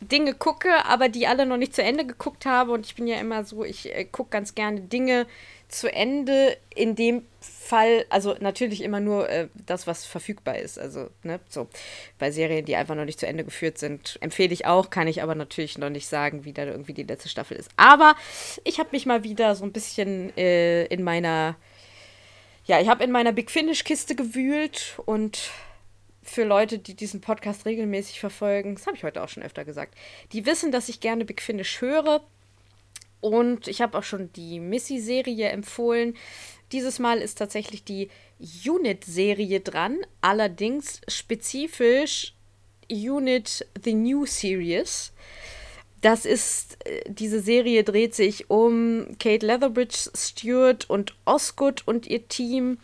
[0.00, 2.72] Dinge gucke, aber die alle noch nicht zu Ende geguckt habe.
[2.72, 5.26] Und ich bin ja immer so, ich äh, gucke ganz gerne Dinge
[5.68, 6.56] zu Ende.
[6.74, 10.78] In dem Fall, also natürlich immer nur äh, das, was verfügbar ist.
[10.78, 11.68] Also, ne, so
[12.18, 15.22] bei Serien, die einfach noch nicht zu Ende geführt sind, empfehle ich auch, kann ich
[15.22, 17.70] aber natürlich noch nicht sagen, wie da irgendwie die letzte Staffel ist.
[17.76, 18.16] Aber
[18.64, 21.56] ich habe mich mal wieder so ein bisschen äh, in meiner,
[22.64, 25.50] ja, ich habe in meiner Big Finish-Kiste gewühlt und
[26.22, 29.94] für Leute, die diesen Podcast regelmäßig verfolgen, das habe ich heute auch schon öfter gesagt,
[30.32, 32.22] die wissen, dass ich gerne Big Finish höre.
[33.20, 36.16] Und ich habe auch schon die Missy-Serie empfohlen.
[36.72, 42.34] Dieses Mal ist tatsächlich die Unit-Serie dran, allerdings spezifisch
[42.90, 45.12] Unit The New Series.
[46.00, 52.28] Das ist, äh, diese Serie dreht sich um Kate Leatherbridge Stewart und Osgood und ihr
[52.28, 52.78] Team.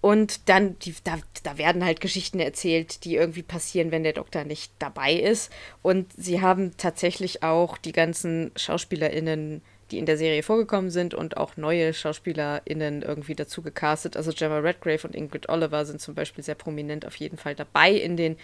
[0.00, 4.44] Und dann, die, da, da werden halt Geschichten erzählt, die irgendwie passieren, wenn der Doktor
[4.44, 5.52] nicht dabei ist.
[5.82, 11.36] Und sie haben tatsächlich auch die ganzen SchauspielerInnen die in der Serie vorgekommen sind und
[11.36, 14.16] auch neue SchauspielerInnen irgendwie dazu gecastet.
[14.16, 17.90] Also Gemma Redgrave und Ingrid Oliver sind zum Beispiel sehr prominent auf jeden Fall dabei
[17.90, 18.36] in den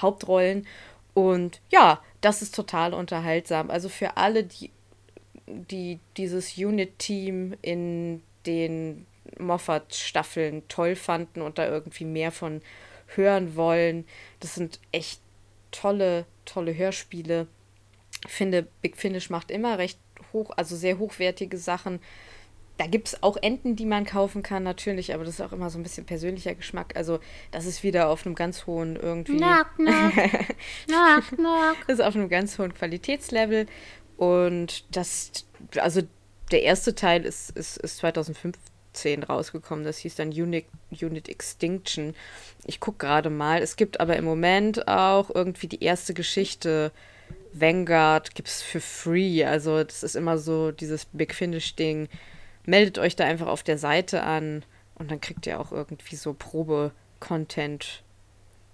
[0.00, 0.66] Hauptrollen.
[1.14, 3.70] Und ja, das ist total unterhaltsam.
[3.70, 4.70] Also für alle, die,
[5.46, 9.06] die dieses Unit-Team in den
[9.38, 12.60] Moffat-Staffeln toll fanden und da irgendwie mehr von
[13.16, 14.06] hören wollen.
[14.40, 15.20] Das sind echt
[15.70, 17.46] tolle, tolle Hörspiele.
[18.26, 19.98] Ich finde, Big Finish macht immer recht
[20.32, 22.00] hoch, also sehr hochwertige Sachen.
[22.78, 25.70] Da gibt es auch Enten, die man kaufen kann, natürlich, aber das ist auch immer
[25.70, 26.96] so ein bisschen persönlicher Geschmack.
[26.96, 27.20] Also,
[27.50, 29.36] das ist wieder auf einem ganz hohen irgendwie.
[29.36, 30.12] Knock, knock.
[30.86, 31.76] knock, knock.
[31.86, 33.66] Das ist auf einem ganz hohen Qualitätslevel.
[34.16, 36.02] Und das, also
[36.50, 38.02] der erste Teil ist, ist, ist
[38.92, 39.84] 2015 rausgekommen.
[39.84, 42.14] Das hieß dann Unit, Unit Extinction.
[42.64, 43.62] Ich gucke gerade mal.
[43.62, 46.92] Es gibt aber im Moment auch irgendwie die erste Geschichte
[47.54, 49.44] Vanguard gibt es für free.
[49.44, 52.08] Also das ist immer so dieses Big Finish-Ding.
[52.64, 54.64] Meldet euch da einfach auf der Seite an
[54.94, 58.02] und dann kriegt ihr auch irgendwie so Probe-Content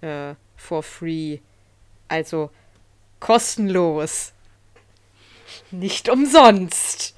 [0.01, 1.39] äh, for free.
[2.07, 2.51] Also
[3.19, 4.33] kostenlos.
[5.71, 7.15] Nicht umsonst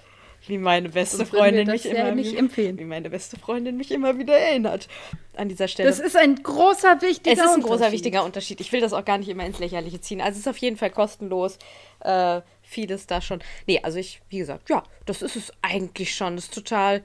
[0.47, 2.79] wie meine beste Freundin mich immer nicht empfehlen.
[2.79, 4.87] wie meine beste Freundin mich immer wieder erinnert
[5.35, 5.89] an dieser Stelle.
[5.89, 8.59] Das ist ein großer wichtiger Es ist ein großer wichtiger Unterschied.
[8.59, 10.19] Ich will das auch gar nicht immer ins Lächerliche ziehen.
[10.19, 11.57] Also es ist auf jeden Fall kostenlos.
[11.99, 13.43] Äh, vieles da schon.
[13.67, 16.35] Nee, also ich, wie gesagt, ja, das ist es eigentlich schon.
[16.35, 17.03] Das ist total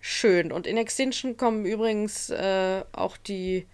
[0.00, 0.52] schön.
[0.52, 3.66] Und in Extinction kommen übrigens äh, auch die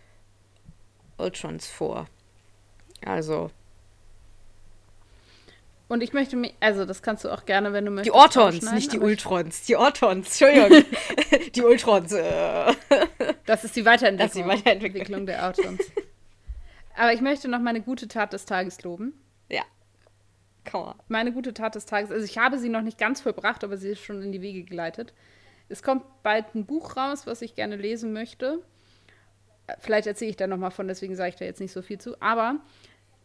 [1.18, 2.08] Ultrons vor.
[3.04, 3.50] Also,
[5.90, 8.14] und ich möchte mich, also das kannst du auch gerne, wenn du möchtest.
[8.14, 9.62] Die Ortons, nicht die Ultrons.
[9.62, 10.84] Die Ortons, Entschuldigung.
[11.54, 12.12] die Ultrons.
[12.12, 12.72] Äh.
[13.44, 15.80] Das ist die Weiterentwicklung, das ist die Weiterentwicklung der Ortons.
[16.96, 19.14] Aber ich möchte noch meine gute Tat des Tages loben.
[19.48, 19.64] Ja.
[20.70, 23.76] Komm Meine gute Tat des Tages, also ich habe sie noch nicht ganz vollbracht, aber
[23.76, 25.12] sie ist schon in die Wege geleitet.
[25.68, 28.62] Es kommt bald ein Buch raus, was ich gerne lesen möchte.
[29.80, 32.14] Vielleicht erzähle ich da nochmal von, deswegen sage ich da jetzt nicht so viel zu.
[32.22, 32.60] Aber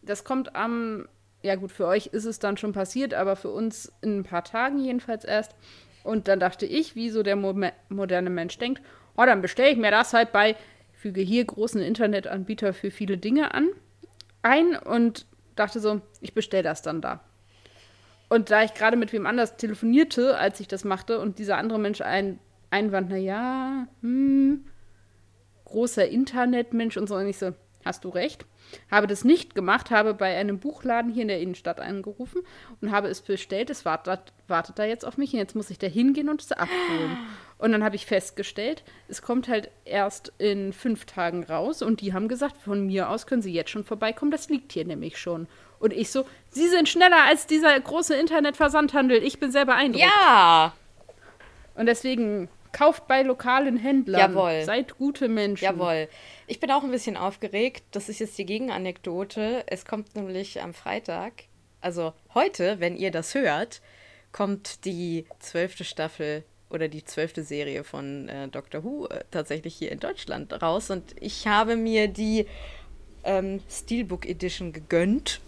[0.02, 1.06] das kommt am
[1.46, 4.44] ja gut, für euch ist es dann schon passiert, aber für uns in ein paar
[4.44, 5.54] Tagen jedenfalls erst.
[6.02, 7.54] Und dann dachte ich, wie so der mo
[7.88, 8.82] moderne Mensch denkt,
[9.16, 10.56] oh, dann bestelle ich mir das halt bei,
[10.92, 13.68] füge hier großen Internetanbieter für viele Dinge an,
[14.42, 17.20] ein und dachte so, ich bestelle das dann da.
[18.28, 21.78] Und da ich gerade mit wem anders telefonierte, als ich das machte, und dieser andere
[21.78, 22.40] Mensch ein,
[22.70, 24.64] einwand, na ja, hm,
[25.64, 27.52] großer Internetmensch und so, und ich so,
[27.86, 28.44] hast du recht.
[28.90, 32.42] Habe das nicht gemacht, habe bei einem Buchladen hier in der Innenstadt angerufen
[32.80, 33.70] und habe es bestellt.
[33.70, 36.52] Es wartet, wartet da jetzt auf mich und jetzt muss ich da hingehen und es
[36.52, 37.16] abholen.
[37.58, 42.12] Und dann habe ich festgestellt, es kommt halt erst in fünf Tagen raus und die
[42.12, 45.46] haben gesagt, von mir aus können sie jetzt schon vorbeikommen, das liegt hier nämlich schon.
[45.78, 49.22] Und ich so, sie sind schneller als dieser große Internetversandhandel.
[49.22, 50.04] Ich bin sehr beeindruckt.
[50.04, 50.74] Ja!
[51.74, 54.34] Und deswegen kauft bei lokalen Händlern.
[54.34, 54.62] Jawohl.
[54.64, 55.64] Seid gute Menschen.
[55.64, 56.08] Jawohl.
[56.46, 57.84] Ich bin auch ein bisschen aufgeregt.
[57.92, 59.64] Das ist jetzt die Gegenanekdote.
[59.66, 61.44] Es kommt nämlich am Freitag,
[61.80, 63.80] also heute, wenn ihr das hört,
[64.30, 69.90] kommt die zwölfte Staffel oder die zwölfte Serie von äh, Doctor Who äh, tatsächlich hier
[69.90, 70.90] in Deutschland raus.
[70.90, 72.46] Und ich habe mir die
[73.24, 75.40] ähm, Steelbook Edition gegönnt.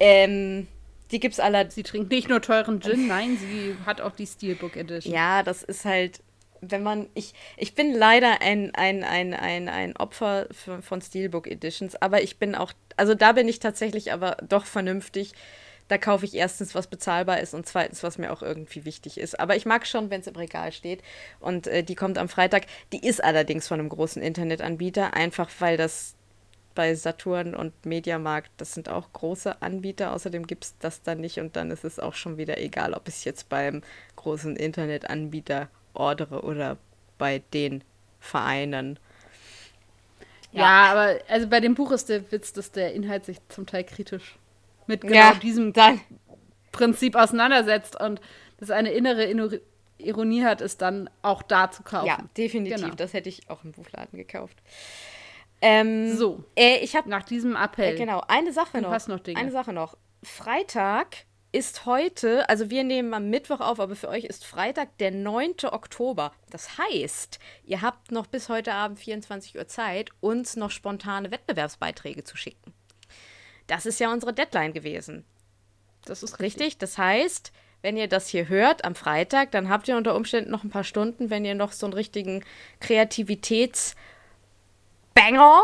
[0.00, 0.66] Ähm,
[1.12, 1.70] die gibt's alle.
[1.70, 5.14] Sie trinkt nicht nur teuren Gin, nein, sie hat auch die Steelbook Edition.
[5.14, 6.20] Ja, das ist halt
[6.62, 10.46] wenn man, ich, ich bin leider ein, ein, ein, ein, ein Opfer
[10.80, 15.32] von Steelbook Editions, aber ich bin auch, also da bin ich tatsächlich aber doch vernünftig.
[15.88, 19.38] Da kaufe ich erstens, was bezahlbar ist und zweitens, was mir auch irgendwie wichtig ist.
[19.40, 21.02] Aber ich mag schon, wenn es im Regal steht.
[21.40, 22.66] Und äh, die kommt am Freitag.
[22.92, 26.14] Die ist allerdings von einem großen Internetanbieter, einfach weil das
[26.74, 30.12] bei Saturn und Mediamarkt, das sind auch große Anbieter.
[30.12, 33.08] Außerdem gibt es das dann nicht und dann ist es auch schon wieder egal, ob
[33.08, 33.82] ich jetzt beim
[34.16, 36.78] großen Internetanbieter ordere oder
[37.18, 37.84] bei den
[38.20, 38.98] Vereinen.
[40.52, 40.60] Ja.
[40.60, 43.84] ja, aber also bei dem Buch ist der Witz, dass der Inhalt sich zum Teil
[43.84, 44.36] kritisch
[44.86, 46.00] mit genau ja, diesem dann.
[46.72, 48.20] Prinzip auseinandersetzt und
[48.58, 49.26] das eine innere
[49.98, 52.06] Ironie hat, ist dann auch da zu kaufen.
[52.06, 52.80] Ja, definitiv.
[52.80, 52.94] Genau.
[52.94, 54.56] Das hätte ich auch im Buchladen gekauft.
[55.62, 57.94] Ähm, so, äh, ich habe nach diesem Appell.
[57.94, 59.06] Äh, genau, eine Sache noch.
[59.06, 59.38] noch Dinge.
[59.38, 59.96] Eine Sache noch.
[60.24, 65.12] Freitag ist heute, also wir nehmen am Mittwoch auf, aber für euch ist Freitag, der
[65.12, 65.54] 9.
[65.70, 66.32] Oktober.
[66.50, 72.24] Das heißt, ihr habt noch bis heute Abend 24 Uhr Zeit, uns noch spontane Wettbewerbsbeiträge
[72.24, 72.72] zu schicken.
[73.66, 75.24] Das ist ja unsere Deadline gewesen.
[76.04, 76.66] Das ist richtig.
[76.66, 76.78] richtig.
[76.78, 77.52] Das heißt,
[77.82, 80.84] wenn ihr das hier hört am Freitag, dann habt ihr unter Umständen noch ein paar
[80.84, 82.44] Stunden, wenn ihr noch so einen richtigen
[85.14, 85.62] Kreativitätsbanger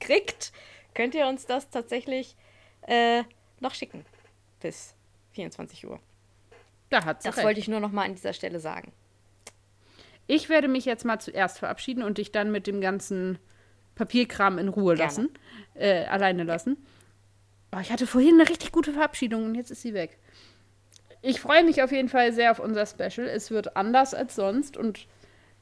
[0.00, 0.52] kriegt,
[0.94, 2.36] könnt ihr uns das tatsächlich
[2.82, 3.22] äh,
[3.60, 4.04] noch schicken
[4.60, 4.94] bis
[5.32, 5.98] 24 Uhr.
[6.90, 7.46] Da hat sie Das recht.
[7.46, 8.92] wollte ich nur noch mal an dieser Stelle sagen.
[10.26, 13.38] Ich werde mich jetzt mal zuerst verabschieden und dich dann mit dem ganzen
[13.94, 15.04] Papierkram in Ruhe Gerne.
[15.08, 15.28] lassen.
[15.74, 16.76] Äh, alleine lassen.
[17.74, 20.18] Oh, ich hatte vorhin eine richtig gute Verabschiedung und jetzt ist sie weg.
[21.22, 23.26] Ich freue mich auf jeden Fall sehr auf unser Special.
[23.26, 25.06] Es wird anders als sonst und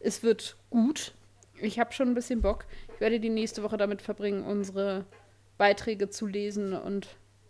[0.00, 1.14] es wird gut.
[1.62, 2.66] Ich habe schon ein bisschen Bock.
[2.94, 5.04] Ich werde die nächste Woche damit verbringen, unsere
[5.58, 7.08] Beiträge zu lesen und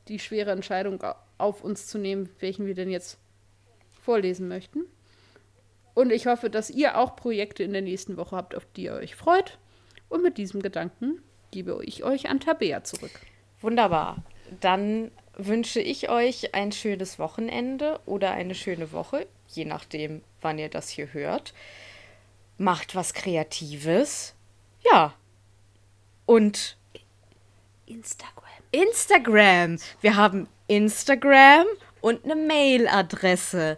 [0.08, 3.18] die schwere Entscheidung au- auf uns zu nehmen, welchen wir denn jetzt
[4.02, 4.84] vorlesen möchten.
[5.94, 8.94] Und ich hoffe, dass ihr auch Projekte in der nächsten Woche habt, auf die ihr
[8.94, 9.58] euch freut.
[10.08, 13.12] Und mit diesem Gedanken gebe ich euch an Tabea zurück.
[13.60, 14.24] Wunderbar.
[14.60, 20.68] Dann wünsche ich euch ein schönes Wochenende oder eine schöne Woche, je nachdem, wann ihr
[20.68, 21.54] das hier hört.
[22.62, 24.34] Macht was Kreatives.
[24.84, 25.14] Ja.
[26.26, 26.76] Und
[27.86, 28.44] Instagram.
[28.70, 29.78] Instagram.
[30.00, 31.66] Wir haben Instagram
[32.00, 33.76] und eine Mailadresse.